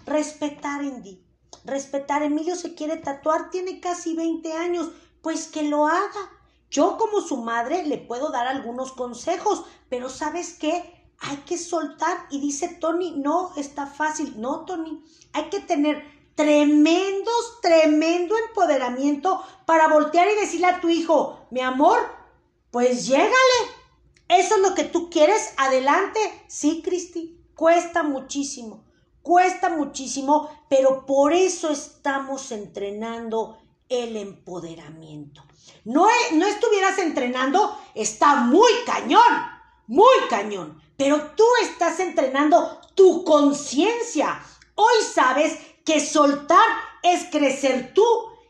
Respetar, 0.08 0.84
Indy. 0.84 1.22
Respetar. 1.66 2.24
Emilio 2.24 2.56
se 2.56 2.76
quiere 2.76 2.96
tatuar, 2.96 3.50
tiene 3.50 3.82
casi 3.82 4.16
20 4.16 4.54
años. 4.54 4.90
Pues 5.22 5.48
que 5.48 5.64
lo 5.64 5.86
haga. 5.86 6.32
Yo 6.70 6.98
como 6.98 7.22
su 7.22 7.38
madre 7.38 7.86
le 7.86 7.98
puedo 7.98 8.32
dar 8.32 8.48
algunos 8.48 8.94
consejos, 8.94 9.66
pero 9.90 10.10
¿sabes 10.10 10.58
qué? 10.58 10.97
Hay 11.20 11.38
que 11.38 11.58
soltar. 11.58 12.28
Y 12.30 12.40
dice 12.40 12.78
Tony, 12.80 13.12
no, 13.18 13.54
está 13.56 13.88
fácil. 13.88 14.40
No, 14.40 14.66
Tony, 14.66 15.04
hay 15.34 15.50
que 15.50 15.60
tener 15.60 16.04
tremendos, 16.36 17.60
tremendo 17.62 18.36
empoderamiento 18.48 19.44
para 19.66 19.88
voltear 19.88 20.28
y 20.30 20.40
decirle 20.40 20.68
a 20.68 20.80
tu 20.80 20.88
hijo, 20.88 21.48
mi 21.50 21.62
amor, 21.62 22.00
pues 22.70 23.08
llégale. 23.08 23.34
Eso 24.30 24.56
es 24.56 24.62
lo 24.62 24.76
que 24.76 24.84
tú 24.84 25.10
quieres, 25.10 25.54
adelante. 25.58 26.20
Sí, 26.48 26.82
Cristi, 26.84 27.42
cuesta 27.56 28.04
muchísimo. 28.04 28.86
Cuesta 29.24 29.70
muchísimo, 29.70 30.50
pero 30.70 31.06
por 31.06 31.34
eso 31.34 31.72
estamos 31.72 32.52
entrenando 32.52 33.58
el 33.90 34.16
empoderamiento. 34.16 35.44
No, 35.86 36.08
no 36.34 36.46
estuvieras 36.46 36.98
entrenando, 37.00 37.78
está 37.96 38.36
muy 38.36 38.72
cañón, 38.86 39.22
muy 39.88 40.16
cañón, 40.30 40.82
pero 40.98 41.32
tú 41.36 41.46
estás 41.62 42.00
entrenando 42.00 42.82
tu 42.96 43.24
conciencia. 43.24 44.42
Hoy 44.76 45.04
sabes 45.14 45.58
que 45.86 46.00
soltar 46.00 46.68
es 47.04 47.26
crecer 47.32 47.94
tú 47.94 48.04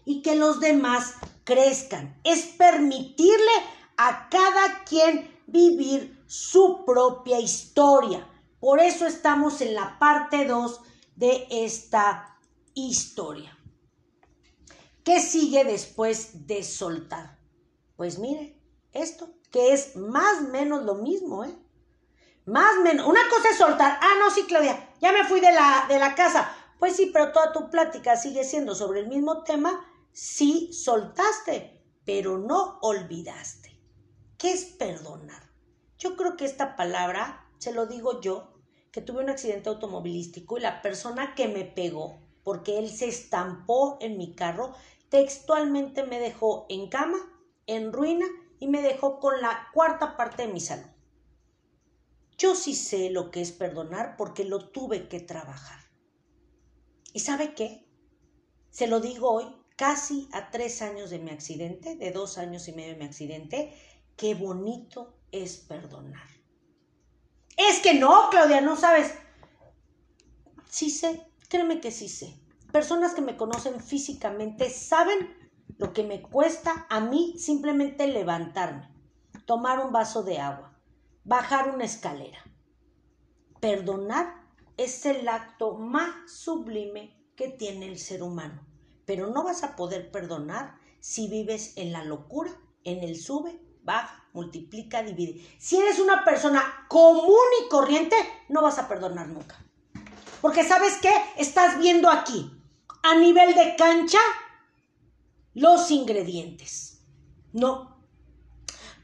y 0.06 0.22
que 0.22 0.36
los 0.36 0.60
demás 0.60 1.14
crezcan. 1.44 2.20
Es 2.24 2.46
permitirle 2.46 3.52
a 3.98 4.30
cada 4.30 4.84
quien 4.86 5.30
vivir 5.48 6.24
su 6.28 6.86
propia 6.86 7.40
historia. 7.40 8.28
Por 8.60 8.80
eso 8.80 9.06
estamos 9.06 9.62
en 9.62 9.76
la 9.76 10.00
parte 10.00 10.46
2 10.46 10.82
de 11.16 11.48
esta 11.52 12.40
historia. 12.74 13.58
¿Qué 15.04 15.20
sigue 15.22 15.64
después 15.64 16.48
de 16.48 16.64
soltar? 16.64 17.40
Pues 17.96 18.20
mire, 18.20 18.62
esto, 18.94 19.30
que 19.52 19.74
es 19.74 19.96
más 19.96 20.40
o 20.40 20.50
menos 20.50 20.84
lo 20.84 20.96
mismo, 20.96 21.44
¿eh? 21.44 21.56
Más 22.48 22.80
menos. 22.82 23.06
Una 23.06 23.20
cosa 23.30 23.50
es 23.50 23.58
soltar. 23.58 24.00
Ah, 24.02 24.14
no, 24.20 24.32
sí, 24.32 24.46
Claudia, 24.48 24.90
ya 25.02 25.12
me 25.12 25.26
fui 25.26 25.42
de 25.42 25.52
la, 25.52 25.86
de 25.90 26.00
la 26.00 26.16
casa. 26.16 26.50
Pues 26.80 26.96
sí, 26.96 27.10
pero 27.12 27.34
toda 27.34 27.52
tu 27.52 27.70
plática 27.70 28.16
sigue 28.16 28.46
siendo 28.46 28.74
sobre 28.74 29.02
el 29.02 29.08
mismo 29.08 29.44
tema. 29.44 29.86
Sí, 30.14 30.72
soltaste, 30.72 31.84
pero 32.06 32.38
no 32.38 32.80
olvidaste. 32.82 33.78
¿Qué 34.38 34.54
es 34.54 34.64
perdonar? 34.64 35.44
Yo 36.00 36.16
creo 36.16 36.38
que 36.38 36.46
esta 36.46 36.78
palabra, 36.78 37.46
se 37.58 37.74
lo 37.74 37.86
digo 37.86 38.22
yo, 38.22 38.54
que 38.94 39.02
tuve 39.02 39.24
un 39.24 39.30
accidente 39.30 39.68
automovilístico 39.68 40.58
y 40.58 40.62
la 40.62 40.82
persona 40.82 41.36
que 41.36 41.50
me 41.50 41.66
pegó, 41.66 42.22
porque 42.44 42.80
él 42.80 42.90
se 42.90 43.10
estampó 43.10 43.98
en 44.00 44.18
mi 44.18 44.36
carro, 44.36 44.74
textualmente 45.10 46.04
me 46.04 46.20
dejó 46.20 46.66
en 46.70 46.88
cama, 46.88 47.18
en 47.66 47.92
ruina 47.92 48.26
y 48.60 48.68
me 48.68 48.82
dejó 48.82 49.20
con 49.20 49.42
la 49.42 49.68
cuarta 49.74 50.16
parte 50.16 50.48
de 50.48 50.54
mi 50.54 50.62
salud. 50.62 50.97
Yo 52.38 52.56
sí 52.56 52.76
sé 52.76 53.10
lo 53.10 53.32
que 53.32 53.42
es 53.42 53.52
perdonar 53.52 54.16
porque 54.16 54.44
lo 54.44 54.70
tuve 54.70 55.08
que 55.08 55.20
trabajar. 55.20 55.80
¿Y 57.14 57.20
sabe 57.20 57.56
qué? 57.56 57.88
Se 58.70 58.86
lo 58.86 59.00
digo 59.00 59.32
hoy, 59.32 59.46
casi 59.76 60.30
a 60.34 60.52
tres 60.52 60.82
años 60.82 61.10
de 61.10 61.20
mi 61.20 61.32
accidente, 61.32 61.96
de 61.96 62.12
dos 62.12 62.38
años 62.38 62.68
y 62.68 62.74
medio 62.74 62.94
de 62.94 63.00
mi 63.00 63.06
accidente, 63.06 63.74
qué 64.16 64.36
bonito 64.36 65.18
es 65.32 65.58
perdonar. 65.58 66.28
Es 67.58 67.80
que 67.80 67.96
no, 67.96 68.30
Claudia, 68.30 68.62
no 68.62 68.76
sabes. 68.76 69.14
Sí 70.70 70.92
sé, 70.92 71.26
créeme 71.50 71.82
que 71.82 71.92
sí 71.92 72.08
sé. 72.08 72.40
Personas 72.72 73.16
que 73.16 73.22
me 73.22 73.36
conocen 73.36 73.82
físicamente 73.82 74.70
saben 74.70 75.36
lo 75.78 75.94
que 75.94 76.04
me 76.04 76.22
cuesta 76.22 76.86
a 76.90 77.00
mí 77.00 77.36
simplemente 77.40 78.08
levantarme, 78.08 78.90
tomar 79.46 79.84
un 79.84 79.92
vaso 79.92 80.22
de 80.24 80.40
agua, 80.40 80.77
bajar 81.28 81.70
una 81.70 81.84
escalera. 81.84 82.40
Perdonar 83.60 84.46
es 84.78 85.06
el 85.06 85.28
acto 85.28 85.74
más 85.76 86.32
sublime 86.32 87.22
que 87.36 87.50
tiene 87.50 87.86
el 87.86 88.00
ser 88.00 88.24
humano, 88.24 88.66
pero 89.06 89.28
no 89.28 89.44
vas 89.44 89.64
a 89.64 89.76
poder 89.76 90.10
perdonar 90.10 90.80
si 91.02 91.28
vives 91.28 91.74
en 91.76 91.92
la 91.92 92.04
locura, 92.06 92.52
en 92.86 93.04
el 93.04 93.20
sube, 93.20 93.60
baja, 93.84 94.26
multiplica, 94.32 95.04
divide. 95.04 95.46
Si 95.60 95.78
eres 95.78 96.00
una 96.00 96.24
persona 96.24 96.86
común 96.88 97.36
y 97.64 97.70
corriente, 97.70 98.16
no 98.48 98.62
vas 98.62 98.80
a 98.80 98.88
perdonar 98.88 99.28
nunca. 99.28 99.62
Porque 100.42 100.64
sabes 100.64 100.98
qué? 101.02 101.12
Estás 101.36 101.78
viendo 101.78 102.10
aquí, 102.10 102.52
a 103.04 103.16
nivel 103.16 103.54
de 103.54 103.76
cancha, 103.76 104.20
los 105.54 105.92
ingredientes. 105.92 107.02
No, 107.52 107.97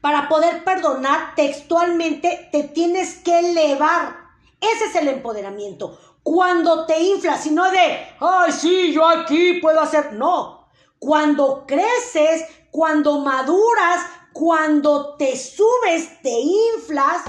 para 0.04 0.28
poder 0.28 0.64
perdonar 0.64 1.34
textualmente 1.34 2.50
te 2.52 2.64
tienes 2.64 3.14
que 3.20 3.38
elevar. 3.38 4.14
Ese 4.60 4.84
es 4.84 4.96
el 4.96 5.08
empoderamiento. 5.08 5.98
Cuando 6.22 6.84
te 6.84 7.00
inflas 7.00 7.46
y 7.46 7.52
no 7.52 7.70
de, 7.70 8.06
ay, 8.20 8.52
sí, 8.52 8.92
yo 8.92 9.08
aquí 9.08 9.60
puedo 9.62 9.80
hacer. 9.80 10.12
No. 10.12 10.68
Cuando 10.98 11.64
creces, 11.66 12.44
cuando 12.70 13.20
maduras, 13.20 14.04
cuando 14.34 15.16
te 15.16 15.38
subes, 15.38 16.20
te 16.20 16.38
inflas, 16.38 17.22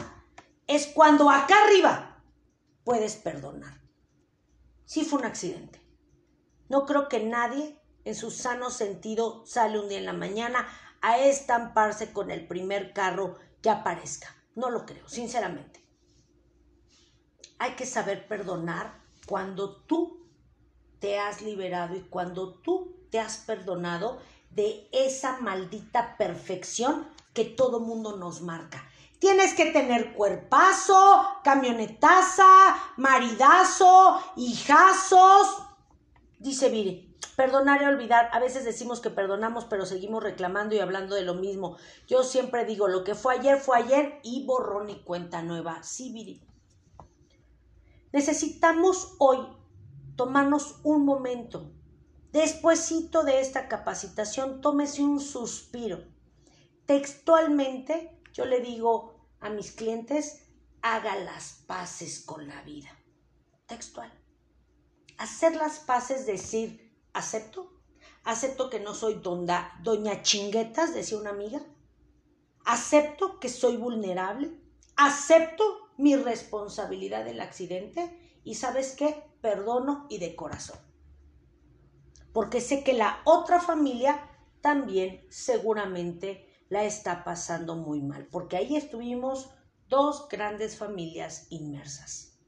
es 0.68 0.88
cuando 0.88 1.30
acá 1.30 1.56
arriba 1.64 2.22
puedes 2.84 3.16
perdonar. 3.16 3.80
Sí 4.84 5.06
fue 5.06 5.20
un 5.20 5.26
accidente. 5.28 5.82
No 6.68 6.86
creo 6.86 7.08
que 7.08 7.22
nadie 7.24 7.80
en 8.04 8.16
su 8.16 8.32
sano 8.32 8.70
sentido 8.70 9.46
sale 9.46 9.80
un 9.80 9.88
día 9.88 10.00
en 10.00 10.06
la 10.06 10.12
mañana 10.12 10.68
a 11.06 11.20
estamparse 11.20 12.12
con 12.12 12.32
el 12.32 12.48
primer 12.48 12.92
carro 12.92 13.38
que 13.62 13.70
aparezca. 13.70 14.36
No 14.56 14.72
lo 14.72 14.88
creo, 14.88 15.08
sinceramente. 15.08 15.86
Hay 17.60 17.74
que 17.74 17.86
saber 17.86 18.28
perdonar 18.28 19.04
cuando 19.28 19.84
tú 19.84 20.26
te 21.00 21.20
has 21.20 21.44
liberado 21.44 21.96
y 21.96 22.02
cuando 22.02 22.56
tú 22.56 23.06
te 23.12 23.20
has 23.20 23.38
perdonado 23.38 24.20
de 24.50 24.90
esa 24.92 25.38
maldita 25.42 26.18
perfección 26.18 27.08
que 27.36 27.46
todo 27.46 27.80
mundo 27.80 28.18
nos 28.18 28.42
marca. 28.42 28.84
Tienes 29.20 29.54
que 29.54 29.68
tener 29.68 30.16
cuerpazo, 30.16 31.24
camionetaza, 31.44 32.48
maridazo, 32.98 34.24
hijazos. 34.38 35.68
Dice 36.40 36.70
Viri, 36.70 37.05
Perdonar 37.36 37.82
y 37.82 37.86
olvidar. 37.86 38.30
A 38.32 38.40
veces 38.40 38.64
decimos 38.64 39.02
que 39.02 39.10
perdonamos, 39.10 39.66
pero 39.66 39.86
seguimos 39.86 40.24
reclamando 40.24 40.76
y 40.76 40.80
hablando 40.80 41.16
de 41.16 41.24
lo 41.24 41.34
mismo. 41.34 41.78
Yo 42.08 42.24
siempre 42.24 42.66
digo, 42.66 42.88
lo 42.88 43.04
que 43.04 43.16
fue 43.16 43.36
ayer 43.36 43.60
fue 43.60 43.78
ayer 43.78 44.20
y 44.24 44.46
borrón 44.46 44.90
y 44.90 45.02
cuenta 45.04 45.42
nueva. 45.42 45.84
Sí, 45.84 46.12
Viri. 46.12 46.42
Necesitamos 48.14 49.16
hoy 49.20 49.40
tomarnos 50.16 50.80
un 50.84 51.04
momento. 51.04 51.72
Despuésito 52.32 53.24
de 53.24 53.42
esta 53.42 53.68
capacitación, 53.68 54.62
tómese 54.62 55.04
un 55.04 55.20
suspiro. 55.20 56.04
Textualmente, 56.86 58.22
yo 58.34 58.46
le 58.46 58.62
digo 58.62 59.16
a 59.40 59.50
mis 59.50 59.72
clientes, 59.72 60.46
haga 60.82 61.16
las 61.16 61.64
paces 61.66 62.20
con 62.20 62.48
la 62.48 62.62
vida. 62.62 62.90
Textual. 63.66 64.14
Hacer 65.18 65.56
las 65.56 65.80
paces, 65.80 66.26
decir, 66.26 66.85
acepto, 67.16 67.72
acepto 68.24 68.70
que 68.70 68.80
no 68.80 68.94
soy 68.94 69.22
doña 69.22 70.22
chinguetas, 70.22 70.94
decía 70.94 71.18
una 71.18 71.32
amiga, 71.32 71.62
acepto 72.66 73.40
que 73.40 73.50
soy 73.50 73.78
vulnerable, 73.78 74.60
acepto 74.98 75.64
mi 75.98 76.16
responsabilidad 76.16 77.24
del 77.24 77.40
accidente 77.40 78.42
y 78.44 78.56
sabes 78.56 78.96
qué, 78.96 79.24
perdono 79.42 80.06
y 80.10 80.18
de 80.18 80.36
corazón. 80.36 80.78
Porque 82.34 82.60
sé 82.60 82.84
que 82.84 82.94
la 82.94 83.22
otra 83.24 83.62
familia 83.62 84.30
también 84.60 85.26
seguramente 85.30 86.50
la 86.70 86.84
está 86.84 87.24
pasando 87.24 87.76
muy 87.76 88.02
mal, 88.02 88.28
porque 88.28 88.58
ahí 88.58 88.76
estuvimos 88.76 89.52
dos 89.88 90.28
grandes 90.30 90.78
familias 90.78 91.48
inmersas. 91.50 92.40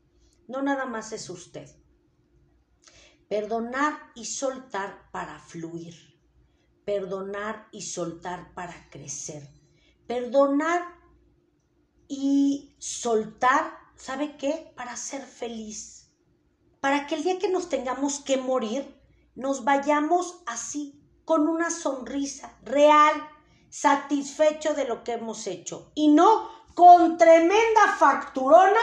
No 0.48 0.62
nada 0.62 0.86
más 0.86 1.14
es 1.14 1.30
usted, 1.30 1.70
Perdonar 3.30 4.12
y 4.16 4.26
soltar 4.26 5.10
para 5.12 5.40
fluir. 5.40 5.96
Perdonar 6.86 7.68
y 7.72 7.82
soltar 7.82 8.54
para 8.54 8.90
crecer. 8.90 9.50
Perdonar 10.08 10.82
y 12.08 12.76
soltar, 12.80 13.78
¿sabe 13.96 14.38
qué? 14.38 14.72
Para 14.76 14.96
ser 14.96 15.24
feliz. 15.24 16.14
Para 16.80 17.08
que 17.08 17.16
el 17.16 17.24
día 17.24 17.40
que 17.40 17.50
nos 17.50 17.68
tengamos 17.68 18.20
que 18.22 18.38
morir, 18.38 18.98
nos 19.36 19.66
vayamos 19.66 20.42
así, 20.46 21.04
con 21.26 21.50
una 21.50 21.70
sonrisa 21.70 22.58
real, 22.64 23.14
satisfecho 23.70 24.74
de 24.74 24.86
lo 24.86 25.04
que 25.04 25.14
hemos 25.14 25.46
hecho. 25.48 25.92
Y 25.94 26.08
no 26.08 26.50
con 26.74 27.18
tremenda 27.18 27.96
facturona 28.00 28.80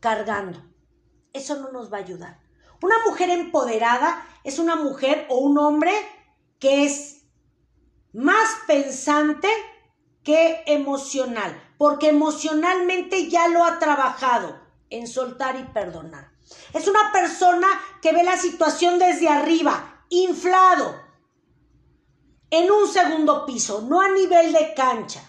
cargando. 0.00 0.62
Eso 1.34 1.56
no 1.56 1.70
nos 1.72 1.92
va 1.92 1.98
a 1.98 2.00
ayudar. 2.00 2.43
Una 2.84 2.96
mujer 3.06 3.30
empoderada 3.30 4.26
es 4.44 4.58
una 4.58 4.76
mujer 4.76 5.26
o 5.30 5.38
un 5.38 5.56
hombre 5.56 5.90
que 6.58 6.84
es 6.84 7.22
más 8.12 8.46
pensante 8.66 9.48
que 10.22 10.62
emocional, 10.66 11.58
porque 11.78 12.10
emocionalmente 12.10 13.30
ya 13.30 13.48
lo 13.48 13.64
ha 13.64 13.78
trabajado 13.78 14.60
en 14.90 15.06
soltar 15.06 15.56
y 15.58 15.62
perdonar. 15.72 16.28
Es 16.74 16.86
una 16.86 17.10
persona 17.10 17.66
que 18.02 18.12
ve 18.12 18.22
la 18.22 18.36
situación 18.36 18.98
desde 18.98 19.30
arriba, 19.30 20.04
inflado, 20.10 20.94
en 22.50 22.70
un 22.70 22.86
segundo 22.86 23.46
piso, 23.46 23.80
no 23.80 24.02
a 24.02 24.10
nivel 24.10 24.52
de 24.52 24.74
cancha. 24.74 25.22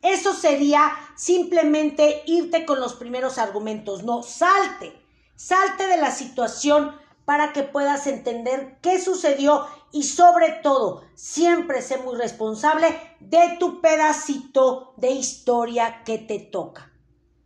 Eso 0.00 0.32
sería 0.32 0.92
simplemente 1.16 2.22
irte 2.26 2.64
con 2.64 2.78
los 2.78 2.94
primeros 2.94 3.38
argumentos, 3.38 4.04
no, 4.04 4.22
salte 4.22 5.03
Salte 5.36 5.86
de 5.86 5.96
la 5.96 6.10
situación 6.10 6.96
para 7.24 7.52
que 7.52 7.62
puedas 7.62 8.06
entender 8.06 8.78
qué 8.80 9.00
sucedió 9.00 9.66
y 9.92 10.02
sobre 10.02 10.50
todo, 10.62 11.04
siempre 11.14 11.80
sé 11.80 11.98
muy 11.98 12.16
responsable 12.16 12.88
de 13.20 13.56
tu 13.58 13.80
pedacito 13.80 14.94
de 14.96 15.10
historia 15.10 16.02
que 16.04 16.18
te 16.18 16.38
toca. 16.38 16.92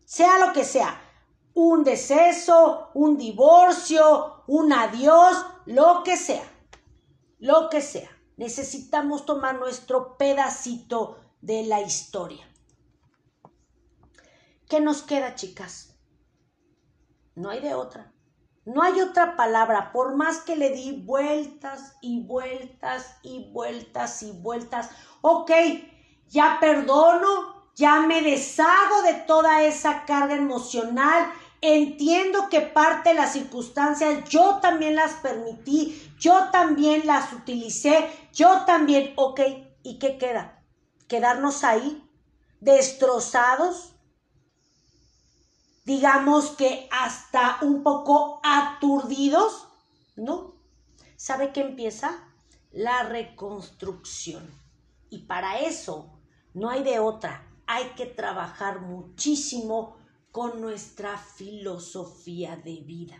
Sea 0.04 0.38
lo 0.38 0.52
que 0.52 0.64
sea, 0.64 1.00
un 1.54 1.84
deceso, 1.84 2.90
un 2.94 3.18
divorcio, 3.18 4.44
un 4.46 4.72
adiós, 4.72 5.44
lo 5.66 6.02
que 6.04 6.16
sea, 6.16 6.48
lo 7.38 7.68
que 7.68 7.82
sea. 7.82 8.10
Necesitamos 8.36 9.26
tomar 9.26 9.58
nuestro 9.58 10.16
pedacito 10.16 11.18
de 11.40 11.64
la 11.64 11.80
historia. 11.80 12.48
¿Qué 14.68 14.80
nos 14.80 15.02
queda, 15.02 15.34
chicas? 15.34 15.87
No 17.38 17.50
hay 17.50 17.60
de 17.60 17.72
otra. 17.72 18.12
No 18.64 18.82
hay 18.82 19.00
otra 19.00 19.36
palabra, 19.36 19.92
por 19.92 20.16
más 20.16 20.38
que 20.38 20.56
le 20.56 20.70
di 20.70 21.02
vueltas 21.04 21.94
y 22.02 22.20
vueltas 22.24 23.16
y 23.22 23.52
vueltas 23.52 24.24
y 24.24 24.32
vueltas. 24.32 24.90
Ok, 25.20 25.52
ya 26.28 26.58
perdono, 26.60 27.70
ya 27.76 28.00
me 28.00 28.22
deshago 28.22 29.02
de 29.02 29.14
toda 29.14 29.62
esa 29.62 30.04
carga 30.04 30.34
emocional. 30.34 31.32
Entiendo 31.60 32.48
que 32.48 32.60
parte 32.60 33.10
de 33.10 33.14
las 33.14 33.34
circunstancias 33.34 34.28
yo 34.28 34.58
también 34.60 34.96
las 34.96 35.12
permití, 35.14 36.12
yo 36.18 36.50
también 36.50 37.06
las 37.06 37.32
utilicé, 37.32 38.10
yo 38.32 38.64
también, 38.66 39.12
ok, 39.14 39.40
¿y 39.84 40.00
qué 40.00 40.18
queda? 40.18 40.60
¿Quedarnos 41.06 41.62
ahí 41.62 42.04
destrozados? 42.60 43.94
Digamos 45.88 46.50
que 46.50 46.86
hasta 46.92 47.60
un 47.62 47.82
poco 47.82 48.42
aturdidos, 48.44 49.68
¿no? 50.16 50.52
¿Sabe 51.16 51.50
qué 51.50 51.62
empieza? 51.62 52.28
La 52.72 53.04
reconstrucción. 53.04 54.52
Y 55.08 55.20
para 55.20 55.60
eso 55.60 56.20
no 56.52 56.68
hay 56.68 56.82
de 56.82 56.98
otra. 56.98 57.50
Hay 57.66 57.84
que 57.96 58.04
trabajar 58.04 58.82
muchísimo 58.82 59.96
con 60.30 60.60
nuestra 60.60 61.16
filosofía 61.16 62.56
de 62.56 62.80
vida. 62.82 63.16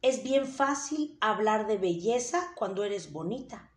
Es 0.00 0.22
bien 0.22 0.46
fácil 0.46 1.18
hablar 1.20 1.66
de 1.66 1.76
belleza 1.76 2.50
cuando 2.56 2.82
eres 2.82 3.12
bonita. 3.12 3.70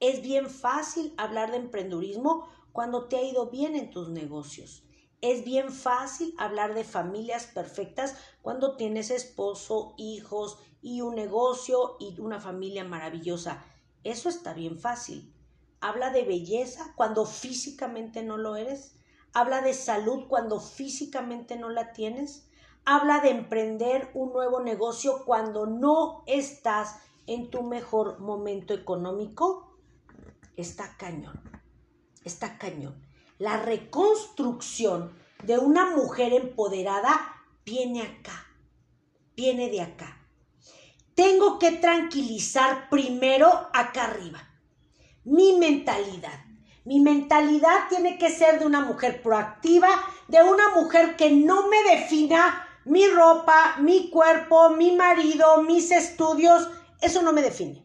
Es 0.00 0.22
bien 0.22 0.48
fácil 0.48 1.12
hablar 1.18 1.50
de 1.50 1.58
emprendurismo 1.58 2.48
cuando 2.72 3.08
te 3.08 3.18
ha 3.18 3.22
ido 3.22 3.50
bien 3.50 3.76
en 3.76 3.90
tus 3.90 4.08
negocios. 4.08 4.84
Es 5.22 5.44
bien 5.44 5.70
fácil 5.70 6.34
hablar 6.36 6.74
de 6.74 6.82
familias 6.82 7.46
perfectas 7.46 8.16
cuando 8.42 8.76
tienes 8.76 9.12
esposo, 9.12 9.94
hijos 9.96 10.58
y 10.82 11.00
un 11.00 11.14
negocio 11.14 11.96
y 12.00 12.18
una 12.18 12.40
familia 12.40 12.82
maravillosa. 12.82 13.64
Eso 14.02 14.28
está 14.28 14.52
bien 14.52 14.80
fácil. 14.80 15.32
Habla 15.80 16.10
de 16.10 16.24
belleza 16.24 16.92
cuando 16.96 17.24
físicamente 17.24 18.24
no 18.24 18.36
lo 18.36 18.56
eres. 18.56 18.96
Habla 19.32 19.62
de 19.62 19.74
salud 19.74 20.24
cuando 20.26 20.58
físicamente 20.58 21.56
no 21.56 21.70
la 21.70 21.92
tienes. 21.92 22.48
Habla 22.84 23.20
de 23.20 23.30
emprender 23.30 24.10
un 24.14 24.32
nuevo 24.32 24.60
negocio 24.60 25.24
cuando 25.24 25.66
no 25.66 26.24
estás 26.26 26.96
en 27.28 27.48
tu 27.48 27.62
mejor 27.62 28.18
momento 28.18 28.74
económico. 28.74 29.78
Está 30.56 30.96
cañón. 30.96 31.40
Está 32.24 32.58
cañón. 32.58 33.11
La 33.42 33.56
reconstrucción 33.56 35.18
de 35.42 35.58
una 35.58 35.96
mujer 35.96 36.32
empoderada 36.32 37.42
viene 37.64 38.00
acá, 38.00 38.46
viene 39.34 39.68
de 39.68 39.80
acá. 39.80 40.28
Tengo 41.16 41.58
que 41.58 41.72
tranquilizar 41.72 42.88
primero 42.88 43.48
acá 43.72 44.04
arriba. 44.04 44.48
Mi 45.24 45.58
mentalidad. 45.58 46.44
Mi 46.84 47.00
mentalidad 47.00 47.88
tiene 47.88 48.16
que 48.16 48.30
ser 48.30 48.60
de 48.60 48.66
una 48.66 48.82
mujer 48.82 49.20
proactiva, 49.22 49.88
de 50.28 50.40
una 50.44 50.76
mujer 50.76 51.16
que 51.16 51.32
no 51.32 51.66
me 51.66 51.82
defina 51.82 52.64
mi 52.84 53.08
ropa, 53.08 53.74
mi 53.80 54.08
cuerpo, 54.08 54.70
mi 54.70 54.92
marido, 54.92 55.64
mis 55.64 55.90
estudios. 55.90 56.70
Eso 57.00 57.22
no 57.22 57.32
me 57.32 57.42
define. 57.42 57.84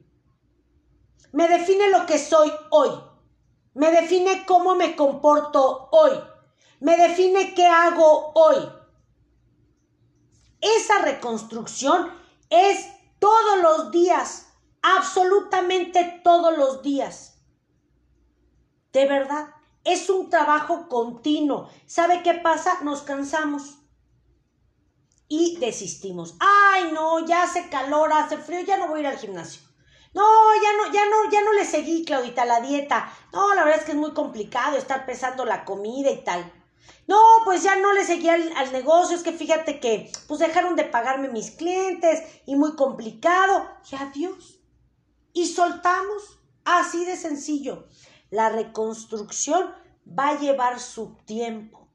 Me 1.32 1.48
define 1.48 1.90
lo 1.90 2.06
que 2.06 2.20
soy 2.20 2.52
hoy 2.70 3.07
me 3.78 3.92
define 3.92 4.44
cómo 4.48 4.74
me 4.74 4.96
comporto 4.96 5.90
hoy, 5.92 6.12
me 6.80 6.98
define 6.98 7.54
qué 7.54 7.68
hago 7.68 8.32
hoy. 8.34 8.58
Esa 10.60 10.98
reconstrucción 11.04 12.12
es 12.50 12.88
todos 13.20 13.62
los 13.62 13.92
días, 13.92 14.48
absolutamente 14.82 16.22
todos 16.24 16.58
los 16.58 16.82
días. 16.82 17.36
De 18.94 19.06
verdad, 19.06 19.50
es 19.84 20.10
un 20.10 20.32
trabajo 20.32 20.90
continuo. 20.90 21.70
¿Sabe 21.86 22.24
qué 22.24 22.34
pasa? 22.34 22.82
Nos 22.82 23.04
cansamos 23.04 23.76
y 25.28 25.58
desistimos. 25.58 26.36
Ay, 26.40 26.92
no, 26.94 27.24
ya 27.28 27.44
hace 27.44 27.70
calor, 27.70 28.12
hace 28.12 28.38
frío, 28.40 28.62
ya 28.62 28.78
no 28.78 28.88
voy 28.88 29.00
a 29.00 29.02
ir 29.02 29.08
al 29.08 29.20
gimnasio. 29.20 29.67
No, 30.18 30.24
ya 30.64 30.74
no, 30.76 30.92
ya 30.92 31.06
no, 31.06 31.32
ya 31.32 31.44
no 31.44 31.54
le 31.54 31.64
seguí, 31.64 32.04
Claudita, 32.04 32.44
la 32.44 32.60
dieta. 32.60 33.14
No, 33.32 33.54
la 33.54 33.64
verdad 33.64 33.82
es 33.82 33.86
que 33.86 33.92
es 33.92 33.98
muy 33.98 34.16
complicado 34.16 34.76
estar 34.76 35.06
pesando 35.06 35.46
la 35.46 35.64
comida 35.64 36.10
y 36.10 36.24
tal. 36.24 36.52
No, 37.06 37.22
pues 37.46 37.62
ya 37.62 37.76
no 37.76 37.94
le 37.94 38.04
seguí 38.04 38.28
al, 38.28 38.52
al, 38.58 38.72
negocio, 38.72 39.16
es 39.16 39.22
que 39.22 39.32
fíjate 39.32 39.80
que 39.80 40.12
pues 40.28 40.40
dejaron 40.40 40.76
de 40.76 40.86
pagarme 40.86 41.28
mis 41.28 41.52
clientes 41.52 42.24
y 42.48 42.56
muy 42.56 42.76
complicado. 42.76 43.70
Y 43.92 43.96
adiós. 43.96 44.60
Y 45.34 45.46
soltamos. 45.46 46.40
Así 46.66 47.06
de 47.06 47.16
sencillo. 47.16 47.86
La 48.32 48.50
reconstrucción 48.50 49.72
va 50.08 50.30
a 50.30 50.40
llevar 50.40 50.80
su 50.80 51.16
tiempo. 51.26 51.90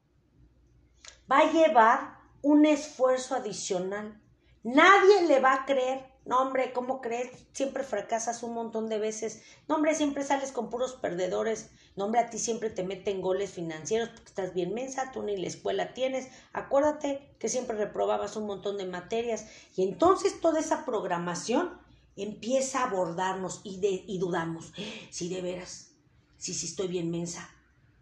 Va 1.29 1.39
a 1.39 1.51
llevar 1.51 2.19
un 2.41 2.65
esfuerzo 2.65 3.35
adicional. 3.35 4.17
Nadie 4.63 5.23
le 5.27 5.41
va 5.41 5.55
a 5.55 5.65
creer. 5.65 6.12
No, 6.25 6.41
hombre, 6.41 6.71
¿cómo 6.71 7.01
crees? 7.01 7.31
Siempre 7.51 7.83
fracasas 7.83 8.43
un 8.43 8.53
montón 8.53 8.87
de 8.87 8.97
veces. 8.97 9.41
No, 9.67 9.75
hombre, 9.75 9.93
siempre 9.93 10.23
sales 10.23 10.53
con 10.53 10.69
puros 10.69 10.93
perdedores. 10.93 11.69
No, 11.97 12.05
hombre, 12.05 12.21
a 12.21 12.29
ti 12.29 12.39
siempre 12.39 12.69
te 12.69 12.83
meten 12.83 13.21
goles 13.21 13.51
financieros 13.51 14.09
porque 14.09 14.29
estás 14.29 14.53
bien 14.53 14.73
mensa, 14.73 15.11
tú 15.11 15.21
ni 15.21 15.35
la 15.35 15.47
escuela 15.47 15.93
tienes. 15.93 16.29
Acuérdate 16.53 17.35
que 17.39 17.49
siempre 17.49 17.75
reprobabas 17.75 18.37
un 18.37 18.45
montón 18.45 18.77
de 18.77 18.85
materias. 18.85 19.45
Y 19.75 19.83
entonces 19.83 20.39
toda 20.39 20.61
esa 20.61 20.85
programación 20.85 21.77
empieza 22.15 22.79
a 22.79 22.87
abordarnos 22.87 23.59
y, 23.65 23.79
de, 23.81 24.05
y 24.07 24.17
dudamos. 24.17 24.71
Sí, 25.09 25.27
de 25.27 25.41
veras. 25.41 25.91
Sí, 26.37 26.53
sí, 26.53 26.67
estoy 26.67 26.87
bien 26.87 27.11
mensa. 27.11 27.49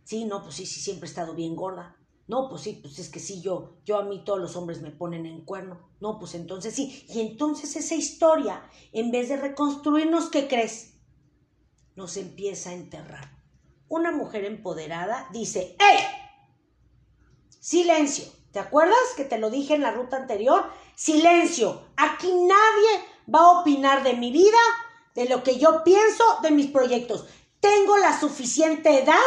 Sí, 0.03 0.25
no, 0.25 0.43
pues 0.43 0.55
sí, 0.55 0.65
sí, 0.67 0.79
siempre 0.79 1.07
he 1.07 1.09
estado 1.09 1.33
bien 1.33 1.55
gorda. 1.55 1.95
No, 2.31 2.47
pues 2.47 2.61
sí, 2.61 2.79
pues 2.81 2.97
es 2.97 3.09
que 3.09 3.19
sí, 3.19 3.41
yo, 3.41 3.73
yo 3.83 3.97
a 3.97 4.03
mí 4.03 4.23
todos 4.23 4.39
los 4.39 4.55
hombres 4.55 4.81
me 4.81 4.89
ponen 4.89 5.25
en 5.25 5.41
cuerno. 5.41 5.81
No, 5.99 6.17
pues 6.17 6.33
entonces 6.33 6.73
sí. 6.73 7.05
Y 7.09 7.19
entonces 7.19 7.75
esa 7.75 7.95
historia, 7.95 8.63
en 8.93 9.11
vez 9.11 9.27
de 9.27 9.35
reconstruirnos, 9.35 10.29
¿qué 10.29 10.47
crees? 10.47 10.93
Nos 11.97 12.15
empieza 12.15 12.69
a 12.69 12.73
enterrar. 12.73 13.37
Una 13.89 14.13
mujer 14.13 14.45
empoderada 14.45 15.27
dice, 15.33 15.75
¡Ey! 15.77 16.05
Silencio. 17.59 18.31
¿Te 18.53 18.59
acuerdas 18.59 18.95
que 19.17 19.25
te 19.25 19.37
lo 19.37 19.49
dije 19.49 19.75
en 19.75 19.81
la 19.81 19.91
ruta 19.91 20.15
anterior? 20.15 20.63
Silencio. 20.95 21.81
Aquí 21.97 22.31
nadie 22.31 23.05
va 23.27 23.39
a 23.39 23.59
opinar 23.59 24.03
de 24.03 24.13
mi 24.13 24.31
vida, 24.31 24.57
de 25.15 25.27
lo 25.27 25.43
que 25.43 25.59
yo 25.59 25.83
pienso, 25.83 26.23
de 26.41 26.51
mis 26.51 26.67
proyectos. 26.67 27.25
Tengo 27.59 27.97
la 27.97 28.17
suficiente 28.17 29.03
edad 29.03 29.19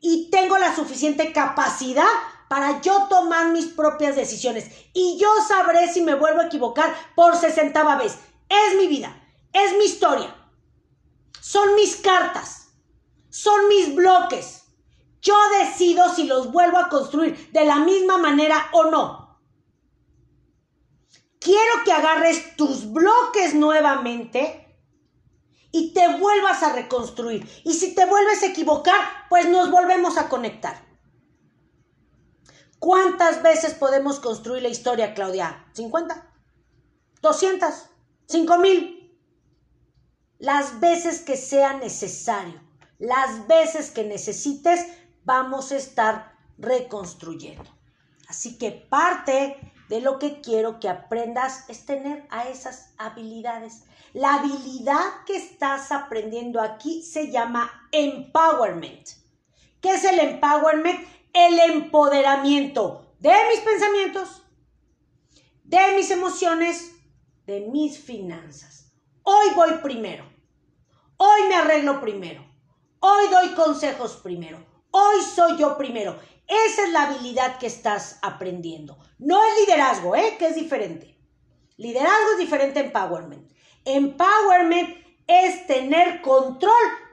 y 0.00 0.30
tengo 0.30 0.58
la 0.58 0.74
suficiente 0.74 1.32
capacidad 1.32 2.06
para 2.48 2.80
yo 2.80 3.06
tomar 3.08 3.52
mis 3.52 3.66
propias 3.66 4.16
decisiones. 4.16 4.70
Y 4.92 5.18
yo 5.18 5.28
sabré 5.46 5.92
si 5.92 6.00
me 6.00 6.14
vuelvo 6.14 6.40
a 6.40 6.46
equivocar 6.46 6.94
por 7.14 7.36
sesentava 7.36 7.96
vez. 7.96 8.18
Es 8.48 8.76
mi 8.76 8.86
vida, 8.86 9.16
es 9.52 9.76
mi 9.78 9.84
historia. 9.84 10.34
Son 11.40 11.74
mis 11.74 11.96
cartas, 11.96 12.68
son 13.30 13.68
mis 13.68 13.94
bloques. 13.94 14.64
Yo 15.20 15.34
decido 15.60 16.14
si 16.14 16.24
los 16.24 16.52
vuelvo 16.52 16.78
a 16.78 16.88
construir 16.88 17.50
de 17.52 17.64
la 17.64 17.76
misma 17.76 18.18
manera 18.18 18.68
o 18.72 18.84
no. 18.90 19.40
Quiero 21.40 21.84
que 21.84 21.92
agarres 21.92 22.56
tus 22.56 22.92
bloques 22.92 23.54
nuevamente 23.54 24.65
y 25.76 25.92
te 25.92 26.08
vuelvas 26.16 26.62
a 26.62 26.72
reconstruir. 26.72 27.46
Y 27.62 27.74
si 27.74 27.94
te 27.94 28.06
vuelves 28.06 28.42
a 28.42 28.46
equivocar, 28.46 28.98
pues 29.28 29.46
nos 29.46 29.70
volvemos 29.70 30.16
a 30.16 30.30
conectar. 30.30 30.74
¿Cuántas 32.78 33.42
veces 33.42 33.74
podemos 33.74 34.18
construir 34.18 34.62
la 34.62 34.70
historia, 34.70 35.12
Claudia? 35.12 35.66
¿50? 35.74 36.30
¿200? 37.20 37.74
¿5000? 38.26 39.18
Las 40.38 40.80
veces 40.80 41.20
que 41.20 41.36
sea 41.36 41.74
necesario, 41.74 42.58
las 42.98 43.46
veces 43.46 43.90
que 43.90 44.04
necesites, 44.04 44.86
vamos 45.24 45.72
a 45.72 45.76
estar 45.76 46.38
reconstruyendo. 46.56 47.70
Así 48.28 48.56
que 48.56 48.70
parte 48.70 49.74
de 49.90 50.00
lo 50.00 50.18
que 50.18 50.40
quiero 50.40 50.80
que 50.80 50.88
aprendas 50.88 51.68
es 51.68 51.84
tener 51.84 52.26
a 52.30 52.48
esas 52.48 52.94
habilidades. 52.96 53.84
La 54.16 54.36
habilidad 54.36 55.26
que 55.26 55.36
estás 55.36 55.92
aprendiendo 55.92 56.62
aquí 56.62 57.02
se 57.02 57.30
llama 57.30 57.86
empowerment. 57.92 59.10
¿Qué 59.82 59.90
es 59.90 60.04
el 60.04 60.18
empowerment? 60.18 61.06
El 61.34 61.58
empoderamiento 61.58 63.14
de 63.18 63.34
mis 63.50 63.60
pensamientos, 63.60 64.42
de 65.64 65.96
mis 65.96 66.10
emociones, 66.10 66.92
de 67.44 67.68
mis 67.70 67.98
finanzas. 67.98 68.90
Hoy 69.22 69.48
voy 69.54 69.72
primero. 69.82 70.24
Hoy 71.18 71.42
me 71.50 71.56
arreglo 71.56 72.00
primero. 72.00 72.42
Hoy 73.00 73.28
doy 73.30 73.50
consejos 73.50 74.16
primero. 74.22 74.64
Hoy 74.92 75.20
soy 75.20 75.58
yo 75.58 75.76
primero. 75.76 76.18
Esa 76.46 76.84
es 76.84 76.92
la 76.92 77.02
habilidad 77.02 77.58
que 77.58 77.66
estás 77.66 78.18
aprendiendo. 78.22 78.96
No 79.18 79.44
es 79.44 79.60
liderazgo, 79.60 80.16
¿eh? 80.16 80.36
Que 80.38 80.46
es 80.46 80.54
diferente. 80.54 81.18
Liderazgo 81.76 82.32
es 82.32 82.38
diferente 82.38 82.80
empowerment. 82.80 83.54
Empowerment 83.86 84.96
es 85.28 85.66
tener 85.68 86.20
control 86.20 86.72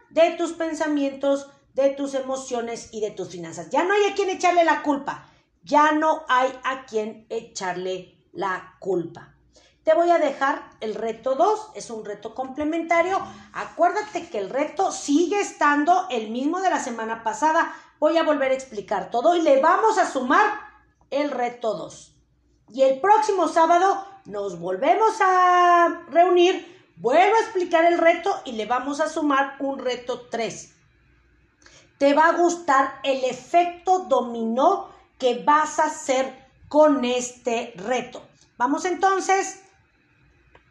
de 0.10 0.32
tus 0.32 0.54
pensamientos, 0.54 1.48
de 1.76 1.92
tus 1.92 2.16
emociones 2.16 2.90
y 2.92 3.00
de 3.00 3.12
tus 3.12 3.30
finanzas. 3.30 3.70
Ya 3.70 3.84
no 3.84 3.94
hay 3.94 4.12
a 4.12 4.16
quien 4.16 4.32
echarle 4.32 4.64
la 4.64 4.82
culpa. 4.82 5.30
Ya 5.62 5.92
no 5.92 6.24
hay 6.28 6.52
a 6.64 6.86
quien 6.88 7.28
echarle 7.30 8.18
la 8.32 8.76
culpa. 8.80 9.36
Te 9.84 9.94
voy 9.94 10.10
a 10.10 10.18
dejar 10.18 10.68
el 10.80 10.96
reto 10.96 11.36
2, 11.36 11.74
es 11.76 11.92
un 11.92 12.06
reto 12.06 12.34
complementario. 12.34 13.22
Acuérdate 13.54 14.28
que 14.30 14.40
el 14.40 14.50
reto 14.50 14.92
sigue 14.92 15.40
estando 15.42 16.08
el 16.10 16.32
mismo 16.32 16.60
de 16.60 16.72
la 16.72 16.80
semana 16.80 17.24
pasada. 17.24 17.72
Voy 18.00 18.18
a 18.18 18.24
volver 18.24 18.52
a 18.52 18.56
explicar 18.56 19.12
todo 19.12 19.36
y 19.36 19.42
le 19.42 19.62
vamos 19.62 20.00
a 20.00 20.10
sumar 20.10 20.60
el 21.12 21.30
reto 21.30 21.76
2. 21.76 22.13
Y 22.74 22.82
el 22.82 23.00
próximo 23.00 23.48
sábado 23.48 24.06
nos 24.26 24.60
volvemos 24.60 25.14
a 25.22 26.04
reunir 26.10 26.74
Vuelvo 26.96 27.36
a 27.36 27.42
explicar 27.42 27.86
el 27.86 27.98
reto 27.98 28.42
y 28.46 28.54
le 28.54 28.66
vamos 28.66 29.00
a 29.00 29.10
sumar 29.10 29.56
un 29.60 29.80
reto 29.80 30.28
3. 30.30 30.74
Te 31.98 32.14
va 32.14 32.28
a 32.28 32.38
gustar 32.38 33.00
el 33.04 33.24
efecto 33.24 34.06
dominó 34.08 34.90
que 35.18 35.44
vas 35.44 35.80
a 35.80 35.86
hacer 35.86 36.34
con 36.68 37.04
este 37.04 37.74
reto. 37.76 38.22
Vamos 38.58 38.86
entonces, 38.86 39.64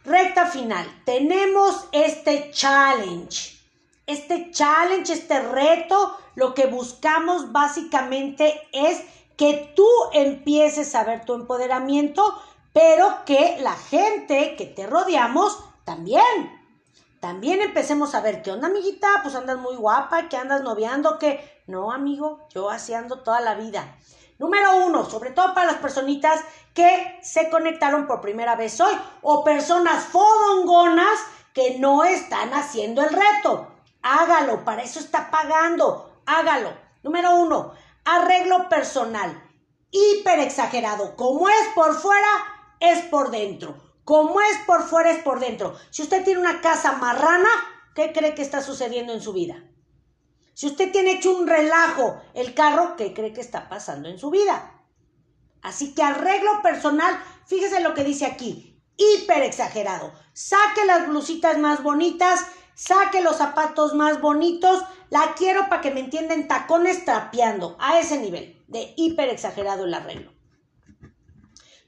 recta 0.05 0.46
final. 0.46 0.86
Tenemos 1.05 1.88
este 1.92 2.50
challenge. 2.50 3.59
Este 4.07 4.50
challenge, 4.53 5.12
este 5.12 5.40
reto, 5.40 6.16
lo 6.34 6.55
que 6.55 6.66
buscamos 6.66 7.50
básicamente 7.53 8.68
es 8.72 9.03
que 9.37 9.72
tú 9.74 9.87
empieces 10.12 10.95
a 10.95 11.05
ver 11.05 11.24
tu 11.24 11.35
empoderamiento, 11.35 12.41
pero 12.72 13.24
que 13.24 13.59
la 13.61 13.74
gente 13.74 14.57
que 14.57 14.66
te 14.66 14.87
rodeamos 14.87 15.59
también. 15.85 16.61
También 17.20 17.61
empecemos 17.61 18.14
a 18.14 18.20
ver, 18.20 18.43
¿qué 18.43 18.51
onda, 18.51 18.68
amiguita? 18.68 19.09
Pues 19.22 19.35
andas 19.35 19.59
muy 19.59 19.76
guapa, 19.76 20.28
¿qué 20.28 20.37
andas 20.37 20.62
noviando? 20.62 21.18
¿Qué? 21.18 21.62
No, 21.68 21.93
amigo, 21.93 22.49
yo 22.53 22.68
así 22.68 22.95
ando 22.95 23.20
toda 23.20 23.41
la 23.41 23.55
vida. 23.55 23.97
Número 24.39 24.76
uno, 24.87 25.09
sobre 25.09 25.30
todo 25.30 25.55
para 25.55 25.70
las 25.70 25.80
personitas 25.80 26.41
que 26.74 27.20
se 27.22 27.49
conectaron 27.49 28.09
por 28.09 28.20
primera 28.20 28.57
vez 28.57 28.80
hoy 28.80 28.93
o 29.22 29.45
personas 29.45 30.05
fodongonas 30.07 31.20
que 31.55 31.78
no 31.78 32.03
están 32.03 32.53
haciendo 32.55 33.03
el 33.03 33.11
reto. 33.11 33.68
Hágalo, 34.03 34.64
para 34.64 34.83
eso 34.83 34.99
está 34.99 35.30
pagando. 35.30 36.11
Hágalo. 36.26 36.72
Número 37.05 37.37
uno, 37.37 37.72
arreglo 38.05 38.68
personal. 38.68 39.42
Hiper 39.90 40.40
exagerado. 40.40 41.16
Como 41.16 41.48
es 41.48 41.68
por 41.74 41.94
fuera, 41.94 42.28
es 42.80 43.00
por 43.07 43.30
dentro. 43.30 43.76
Como 44.05 44.40
es 44.40 44.59
por 44.66 44.82
fuera, 44.82 45.11
es 45.11 45.22
por 45.22 45.38
dentro. 45.38 45.76
Si 45.90 46.03
usted 46.03 46.24
tiene 46.24 46.40
una 46.40 46.61
casa 46.61 46.92
marrana, 46.92 47.48
¿qué 47.94 48.12
cree 48.12 48.34
que 48.34 48.42
está 48.42 48.62
sucediendo 48.62 49.12
en 49.12 49.20
su 49.20 49.32
vida? 49.32 49.62
Si 50.55 50.66
usted 50.66 50.92
tiene 50.92 51.12
hecho 51.12 51.34
un 51.34 51.46
relajo 51.46 52.20
el 52.34 52.55
carro, 52.55 52.96
¿qué 52.96 53.14
cree 53.14 53.32
que 53.32 53.40
está 53.40 53.68
pasando 53.68 54.09
en 54.09 54.18
su 54.18 54.30
vida? 54.30 54.82
Así 55.62 55.94
que 55.94 56.03
arreglo 56.03 56.61
personal, 56.62 57.18
fíjese 57.46 57.80
lo 57.80 57.94
que 57.94 58.05
dice 58.05 58.26
aquí, 58.26 58.80
hiper 58.96 59.42
exagerado. 59.42 60.12
Saque 60.32 60.84
las 60.86 61.09
blusitas 61.09 61.59
más 61.59 61.82
bonitas, 61.82 62.44
saque 62.87 63.22
los 63.22 63.37
zapatos 63.37 63.95
más 63.95 64.20
bonitos, 64.20 64.83
la 65.11 65.35
quiero 65.37 65.68
para 65.68 65.83
que 65.83 65.91
me 65.91 66.01
entiendan 66.01 66.49
tacones 66.49 67.05
trapeando, 67.05 67.76
a 67.78 67.99
ese 67.99 68.18
nivel 68.18 68.62
de 68.68 68.95
hiper 68.97 69.28
exagerado 69.28 69.85
el 69.85 69.95
arreglo. 69.95 70.33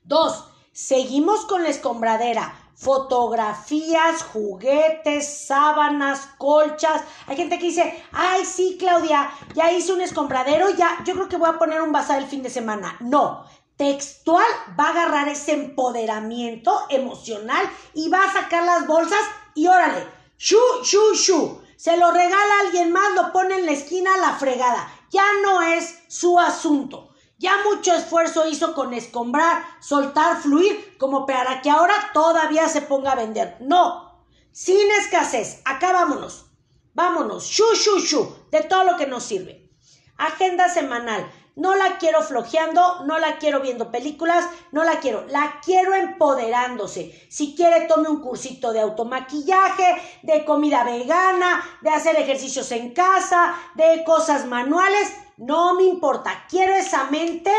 Dos, 0.05 0.45
Seguimos 0.75 1.47
con 1.47 1.63
la 1.63 1.69
escombradera. 1.69 2.53
Fotografías, 2.75 4.25
juguetes, 4.25 5.47
sábanas, 5.47 6.31
colchas. 6.37 7.01
Hay 7.29 7.37
gente 7.37 7.61
que 7.61 7.67
dice, 7.67 8.05
ay, 8.11 8.45
sí, 8.45 8.77
Claudia, 8.77 9.31
ya 9.55 9.71
hice 9.71 9.93
un 9.93 10.01
escombradero, 10.01 10.71
ya, 10.71 10.99
yo 11.07 11.15
creo 11.15 11.29
que 11.29 11.37
voy 11.37 11.49
a 11.49 11.59
poner 11.61 11.81
un 11.81 11.93
bazar 11.93 12.21
el 12.21 12.27
fin 12.27 12.43
de 12.43 12.51
semana. 12.51 12.97
No, 12.99 13.45
textual 13.77 14.45
va 14.79 14.89
a 14.89 14.91
agarrar 14.91 15.29
ese 15.29 15.53
empoderamiento 15.53 16.77
emocional 16.91 17.65
y 17.95 18.09
va 18.09 18.25
a 18.25 18.33
sacar 18.33 18.65
las 18.65 18.89
bolsas 18.89 19.23
y 19.55 19.69
órale, 19.69 20.05
shu, 20.45 20.61
shu, 20.83 21.15
shu. 21.15 21.61
Se 21.77 21.97
lo 21.97 22.11
regala 22.11 22.55
a 22.55 22.67
alguien 22.67 22.93
más, 22.93 23.15
lo 23.15 23.33
pone 23.33 23.57
en 23.57 23.67
la 23.67 23.73
esquina 23.73 24.17
la 24.19 24.35
fregada. 24.35 24.93
Ya 25.11 25.25
no 25.43 25.63
es 25.63 25.99
su 26.09 26.39
asunto. 26.39 27.11
Ya 27.39 27.53
mucho 27.65 27.95
esfuerzo 27.95 28.47
hizo 28.47 28.75
con 28.75 28.95
escombrar, 28.95 29.65
soltar, 29.81 30.41
fluir, 30.41 30.97
como 30.99 31.27
para 31.27 31.63
que 31.63 31.71
ahora 31.71 31.95
todavía 32.13 32.69
se 32.69 32.83
ponga 32.83 33.13
a 33.13 33.17
vender. 33.17 33.57
No, 33.61 34.25
sin 34.53 34.91
escasez, 35.03 35.61
acá 35.65 35.93
vámonos. 35.93 36.47
Vámonos, 36.93 37.45
shu, 37.45 37.65
shu, 37.75 37.99
shu, 37.99 38.37
de 38.51 38.63
todo 38.63 38.85
lo 38.85 38.97
que 38.97 39.07
nos 39.07 39.25
sirve. 39.25 39.71
Agenda 40.17 40.69
semanal. 40.69 41.29
No 41.57 41.77
la 41.77 41.99
quiero 41.99 42.21
flojeando, 42.23 43.05
no 43.05 43.19
la 43.19 43.39
quiero 43.39 43.61
viendo 43.61 43.93
películas, 43.93 44.45
no 44.73 44.83
la 44.83 44.99
quiero, 44.99 45.25
la 45.29 45.61
quiero 45.65 45.95
empoderándose. 45.95 47.27
Si 47.31 47.55
quiere, 47.55 47.87
tome 47.87 48.09
un 48.09 48.21
cursito 48.21 48.73
de 48.73 48.81
automaquillaje, 48.81 50.03
de 50.23 50.45
comida 50.45 50.83
vegana, 50.83 51.65
de 51.81 51.91
hacer 51.91 52.17
ejercicios 52.17 52.73
en 52.73 52.93
casa, 52.93 53.55
de 53.77 54.03
cosas 54.05 54.47
manuales, 54.47 55.13
no 55.37 55.75
me 55.75 55.85
importa, 55.85 56.45
quiero 56.49 56.75
esa 56.75 57.05
mente 57.05 57.53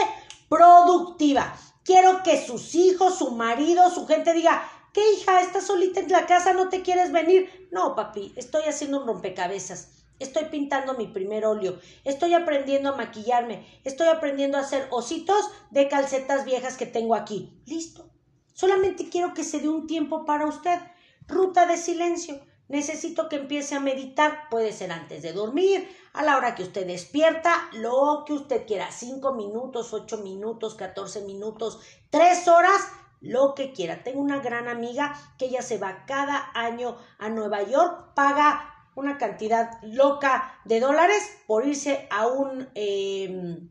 productiva. 0.50 1.56
Quiero 1.84 2.24
que 2.24 2.44
sus 2.44 2.76
hijos, 2.76 3.18
su 3.18 3.32
marido, 3.32 3.90
su 3.92 4.08
gente 4.08 4.34
diga, 4.34 4.68
¿qué 4.92 5.02
hija? 5.14 5.42
¿Estás 5.42 5.68
solita 5.68 6.00
en 6.00 6.12
la 6.12 6.26
casa? 6.26 6.52
¿No 6.54 6.68
te 6.68 6.82
quieres 6.82 7.12
venir? 7.12 7.70
No, 7.72 7.96
papi, 7.96 8.34
estoy 8.36 8.64
haciendo 8.64 9.00
un 9.00 9.08
rompecabezas. 9.08 10.05
Estoy 10.20 10.46
pintando 10.46 10.94
mi 10.94 11.08
primer 11.08 11.46
óleo. 11.46 11.80
Estoy 12.04 12.34
aprendiendo 12.34 12.90
a 12.90 12.96
maquillarme. 12.96 13.66
Estoy 13.84 14.08
aprendiendo 14.08 14.58
a 14.58 14.62
hacer 14.62 14.88
ositos 14.92 15.50
de 15.72 15.88
calcetas 15.90 16.46
viejas 16.46 16.78
que 16.78 16.86
tengo 16.86 17.16
aquí. 17.16 17.62
Listo. 17.66 18.10
Solamente 18.54 19.10
quiero 19.10 19.34
que 19.34 19.44
se 19.44 19.60
dé 19.60 19.68
un 19.68 19.88
tiempo 19.88 20.26
para 20.26 20.46
usted. 20.46 20.80
Ruta 21.28 21.66
de 21.66 21.78
silencio. 21.78 22.40
Necesito 22.68 23.30
que 23.30 23.36
empiece 23.36 23.76
a 23.76 23.80
meditar. 23.80 24.50
Puede 24.50 24.72
ser 24.72 24.92
antes 24.92 25.22
de 25.22 25.34
dormir, 25.34 25.88
a 26.14 26.24
la 26.24 26.38
hora 26.38 26.56
que 26.56 26.64
usted 26.64 26.88
despierta, 26.88 27.70
lo 27.74 28.24
que 28.26 28.34
usted 28.34 28.66
quiera. 28.66 28.92
Cinco 28.92 29.34
minutos, 29.34 29.94
ocho 29.94 30.20
minutos, 30.20 30.76
catorce 30.76 31.22
minutos, 31.22 31.80
tres 32.10 32.48
horas, 32.48 32.82
lo 33.22 33.54
que 33.54 33.74
quiera. 33.74 34.04
Tengo 34.04 34.22
una 34.22 34.40
gran 34.40 34.68
amiga 34.68 35.14
que 35.38 35.46
ella 35.46 35.62
se 35.62 35.78
va 35.78 36.06
cada 36.06 36.52
año 36.54 36.98
a 37.20 37.30
Nueva 37.30 37.62
York, 37.64 38.14
paga 38.16 38.75
una 38.96 39.18
cantidad 39.18 39.80
loca 39.84 40.60
de 40.66 40.80
dólares 40.80 41.24
por 41.48 41.68
irse 41.68 42.08
a 42.10 42.28
un, 42.28 42.70
em, 42.74 43.70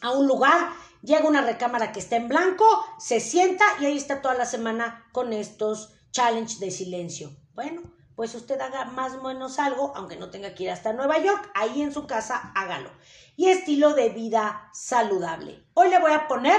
a 0.00 0.12
un 0.12 0.26
lugar, 0.26 0.70
llega 1.02 1.28
una 1.28 1.42
recámara 1.42 1.92
que 1.92 2.00
está 2.00 2.16
en 2.16 2.28
blanco, 2.28 2.66
se 2.98 3.20
sienta 3.20 3.64
y 3.80 3.86
ahí 3.86 3.96
está 3.96 4.22
toda 4.22 4.34
la 4.34 4.46
semana 4.46 5.06
con 5.12 5.32
estos 5.32 5.94
challenge 6.12 6.58
de 6.58 6.70
silencio. 6.70 7.30
Bueno, 7.54 7.82
pues 8.14 8.34
usted 8.34 8.60
haga 8.60 8.84
más 8.86 9.14
o 9.14 9.22
menos 9.22 9.58
algo, 9.58 9.92
aunque 9.94 10.16
no 10.16 10.30
tenga 10.30 10.54
que 10.54 10.64
ir 10.64 10.70
hasta 10.70 10.92
Nueva 10.92 11.18
York, 11.18 11.50
ahí 11.54 11.82
en 11.82 11.92
su 11.92 12.06
casa 12.06 12.52
hágalo. 12.54 12.90
Y 13.36 13.48
estilo 13.48 13.94
de 13.94 14.08
vida 14.10 14.70
saludable. 14.72 15.64
Hoy 15.74 15.88
le 15.88 16.00
voy 16.00 16.12
a 16.12 16.26
poner 16.26 16.56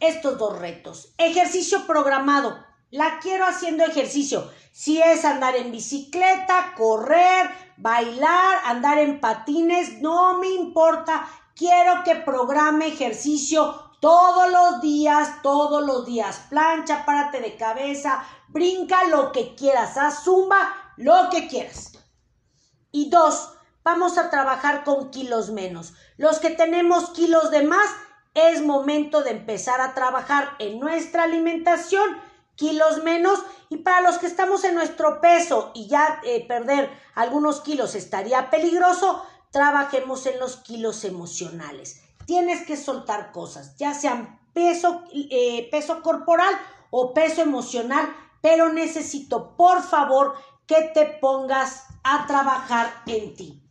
estos 0.00 0.38
dos 0.38 0.58
retos. 0.58 1.14
Ejercicio 1.18 1.86
programado. 1.86 2.58
La 2.90 3.18
quiero 3.20 3.46
haciendo 3.46 3.84
ejercicio. 3.84 4.50
Si 4.72 5.00
es 5.00 5.24
andar 5.24 5.56
en 5.56 5.72
bicicleta, 5.72 6.74
correr, 6.76 7.50
bailar, 7.76 8.58
andar 8.64 8.98
en 8.98 9.20
patines, 9.20 10.00
no 10.00 10.38
me 10.38 10.48
importa. 10.48 11.28
Quiero 11.54 12.04
que 12.04 12.16
programe 12.16 12.88
ejercicio 12.88 13.92
todos 14.00 14.50
los 14.50 14.80
días, 14.80 15.42
todos 15.42 15.84
los 15.84 16.06
días. 16.06 16.42
Plancha, 16.50 17.04
párate 17.04 17.40
de 17.40 17.56
cabeza, 17.56 18.24
brinca 18.48 19.04
lo 19.04 19.32
que 19.32 19.54
quieras, 19.54 19.96
haz 19.96 20.24
zumba, 20.24 20.74
lo 20.96 21.30
que 21.30 21.48
quieras. 21.48 21.92
Y 22.92 23.10
dos, 23.10 23.52
vamos 23.82 24.18
a 24.18 24.30
trabajar 24.30 24.84
con 24.84 25.10
kilos 25.10 25.50
menos. 25.50 25.94
Los 26.18 26.38
que 26.38 26.50
tenemos 26.50 27.10
kilos 27.10 27.50
de 27.50 27.62
más, 27.62 27.88
es 28.36 28.62
momento 28.62 29.22
de 29.22 29.30
empezar 29.30 29.80
a 29.80 29.94
trabajar 29.94 30.56
en 30.58 30.78
nuestra 30.78 31.22
alimentación, 31.24 32.04
kilos 32.56 33.02
menos. 33.04 33.38
Y 33.68 33.78
para 33.78 34.00
los 34.00 34.18
que 34.18 34.26
estamos 34.26 34.64
en 34.64 34.74
nuestro 34.74 35.20
peso 35.20 35.70
y 35.74 35.88
ya 35.88 36.20
eh, 36.24 36.46
perder 36.46 36.90
algunos 37.14 37.60
kilos 37.60 37.94
estaría 37.94 38.50
peligroso, 38.50 39.24
trabajemos 39.50 40.26
en 40.26 40.38
los 40.38 40.56
kilos 40.56 41.04
emocionales. 41.04 42.02
Tienes 42.26 42.66
que 42.66 42.76
soltar 42.76 43.32
cosas, 43.32 43.76
ya 43.76 43.94
sean 43.94 44.40
peso, 44.52 45.04
eh, 45.12 45.68
peso 45.70 46.02
corporal 46.02 46.54
o 46.90 47.14
peso 47.14 47.42
emocional, 47.42 48.14
pero 48.40 48.72
necesito, 48.72 49.56
por 49.56 49.82
favor, 49.82 50.34
que 50.66 50.90
te 50.94 51.06
pongas 51.06 51.84
a 52.02 52.26
trabajar 52.26 53.02
en 53.06 53.34
ti. 53.34 53.62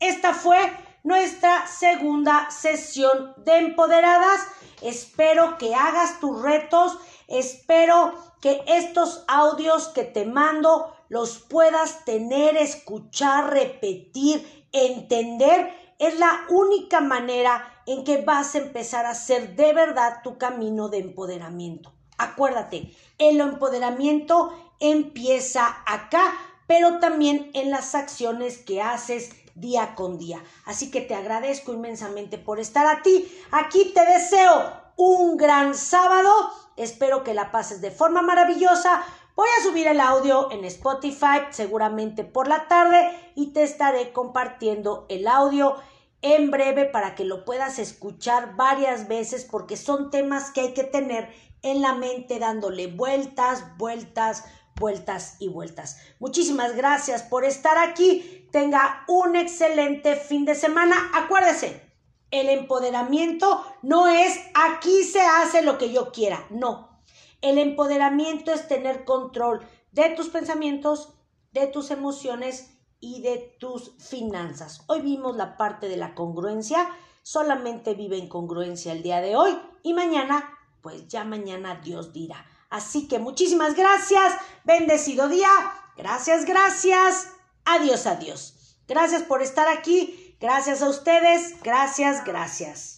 Esta 0.00 0.34
fue 0.34 0.58
nuestra 1.02 1.66
segunda 1.66 2.50
sesión 2.50 3.34
de 3.38 3.58
empoderadas. 3.58 4.40
Espero 4.82 5.56
que 5.58 5.74
hagas 5.74 6.20
tus 6.20 6.40
retos, 6.42 6.98
Espero 7.28 8.14
que 8.40 8.62
estos 8.66 9.24
audios 9.26 9.88
que 9.88 10.04
te 10.04 10.24
mando 10.26 10.94
los 11.08 11.38
puedas 11.38 12.04
tener, 12.04 12.56
escuchar, 12.56 13.50
repetir, 13.50 14.66
entender. 14.72 15.72
Es 15.98 16.18
la 16.18 16.42
única 16.50 17.00
manera 17.00 17.82
en 17.86 18.04
que 18.04 18.18
vas 18.18 18.54
a 18.54 18.58
empezar 18.58 19.06
a 19.06 19.10
hacer 19.10 19.56
de 19.56 19.72
verdad 19.72 20.20
tu 20.22 20.38
camino 20.38 20.88
de 20.88 20.98
empoderamiento. 20.98 21.92
Acuérdate, 22.18 22.94
el 23.18 23.40
empoderamiento 23.40 24.52
empieza 24.80 25.82
acá, 25.86 26.34
pero 26.66 26.98
también 26.98 27.50
en 27.54 27.70
las 27.70 27.94
acciones 27.94 28.58
que 28.58 28.82
haces 28.82 29.30
día 29.54 29.94
con 29.94 30.18
día. 30.18 30.42
Así 30.64 30.90
que 30.90 31.00
te 31.00 31.14
agradezco 31.14 31.72
inmensamente 31.72 32.38
por 32.38 32.60
estar 32.60 32.86
a 32.86 33.02
ti. 33.02 33.32
Aquí 33.50 33.92
te 33.94 34.04
deseo 34.04 34.83
un 34.96 35.36
gran 35.36 35.74
sábado. 35.74 36.30
Espero 36.76 37.24
que 37.24 37.34
la 37.34 37.50
pases 37.50 37.80
de 37.80 37.90
forma 37.90 38.22
maravillosa. 38.22 39.02
Voy 39.36 39.48
a 39.58 39.62
subir 39.64 39.88
el 39.88 40.00
audio 40.00 40.50
en 40.52 40.64
Spotify 40.64 41.42
seguramente 41.50 42.22
por 42.22 42.46
la 42.46 42.68
tarde 42.68 43.10
y 43.34 43.52
te 43.52 43.62
estaré 43.62 44.12
compartiendo 44.12 45.06
el 45.08 45.26
audio 45.26 45.76
en 46.22 46.50
breve 46.50 46.84
para 46.84 47.14
que 47.14 47.24
lo 47.24 47.44
puedas 47.44 47.78
escuchar 47.78 48.56
varias 48.56 49.08
veces 49.08 49.44
porque 49.44 49.76
son 49.76 50.10
temas 50.10 50.50
que 50.50 50.60
hay 50.60 50.72
que 50.72 50.84
tener 50.84 51.28
en 51.62 51.82
la 51.82 51.94
mente 51.94 52.38
dándole 52.38 52.86
vueltas, 52.86 53.76
vueltas, 53.76 54.44
vueltas 54.76 55.36
y 55.40 55.48
vueltas. 55.48 55.98
Muchísimas 56.20 56.76
gracias 56.76 57.22
por 57.22 57.44
estar 57.44 57.76
aquí. 57.78 58.48
Tenga 58.52 59.04
un 59.08 59.34
excelente 59.34 60.16
fin 60.16 60.44
de 60.44 60.54
semana. 60.54 60.94
Acuérdese, 61.14 61.93
el 62.30 62.48
empoderamiento 62.48 63.64
no 63.82 64.08
es 64.08 64.40
aquí 64.54 65.04
se 65.04 65.20
hace 65.20 65.62
lo 65.62 65.78
que 65.78 65.92
yo 65.92 66.12
quiera. 66.12 66.46
No. 66.50 67.00
El 67.40 67.58
empoderamiento 67.58 68.52
es 68.52 68.66
tener 68.68 69.04
control 69.04 69.66
de 69.92 70.10
tus 70.10 70.28
pensamientos, 70.28 71.14
de 71.52 71.66
tus 71.66 71.90
emociones 71.90 72.70
y 73.00 73.20
de 73.20 73.54
tus 73.60 73.92
finanzas. 73.98 74.82
Hoy 74.86 75.02
vimos 75.02 75.36
la 75.36 75.56
parte 75.56 75.88
de 75.88 75.96
la 75.96 76.14
congruencia. 76.14 76.88
Solamente 77.22 77.94
vive 77.94 78.18
en 78.18 78.28
congruencia 78.28 78.92
el 78.92 79.02
día 79.02 79.20
de 79.20 79.36
hoy 79.36 79.56
y 79.82 79.92
mañana, 79.92 80.58
pues 80.80 81.06
ya 81.08 81.24
mañana 81.24 81.80
Dios 81.84 82.12
dirá. 82.12 82.44
Así 82.70 83.06
que 83.06 83.18
muchísimas 83.18 83.76
gracias, 83.76 84.34
bendecido 84.64 85.28
día, 85.28 85.48
gracias, 85.96 86.44
gracias, 86.44 87.28
adiós, 87.64 88.06
adiós. 88.06 88.78
Gracias 88.88 89.22
por 89.22 89.42
estar 89.42 89.68
aquí, 89.68 90.23
gracias 90.40 90.82
a 90.82 90.88
ustedes, 90.88 91.54
gracias, 91.62 92.24
gracias. 92.24 92.93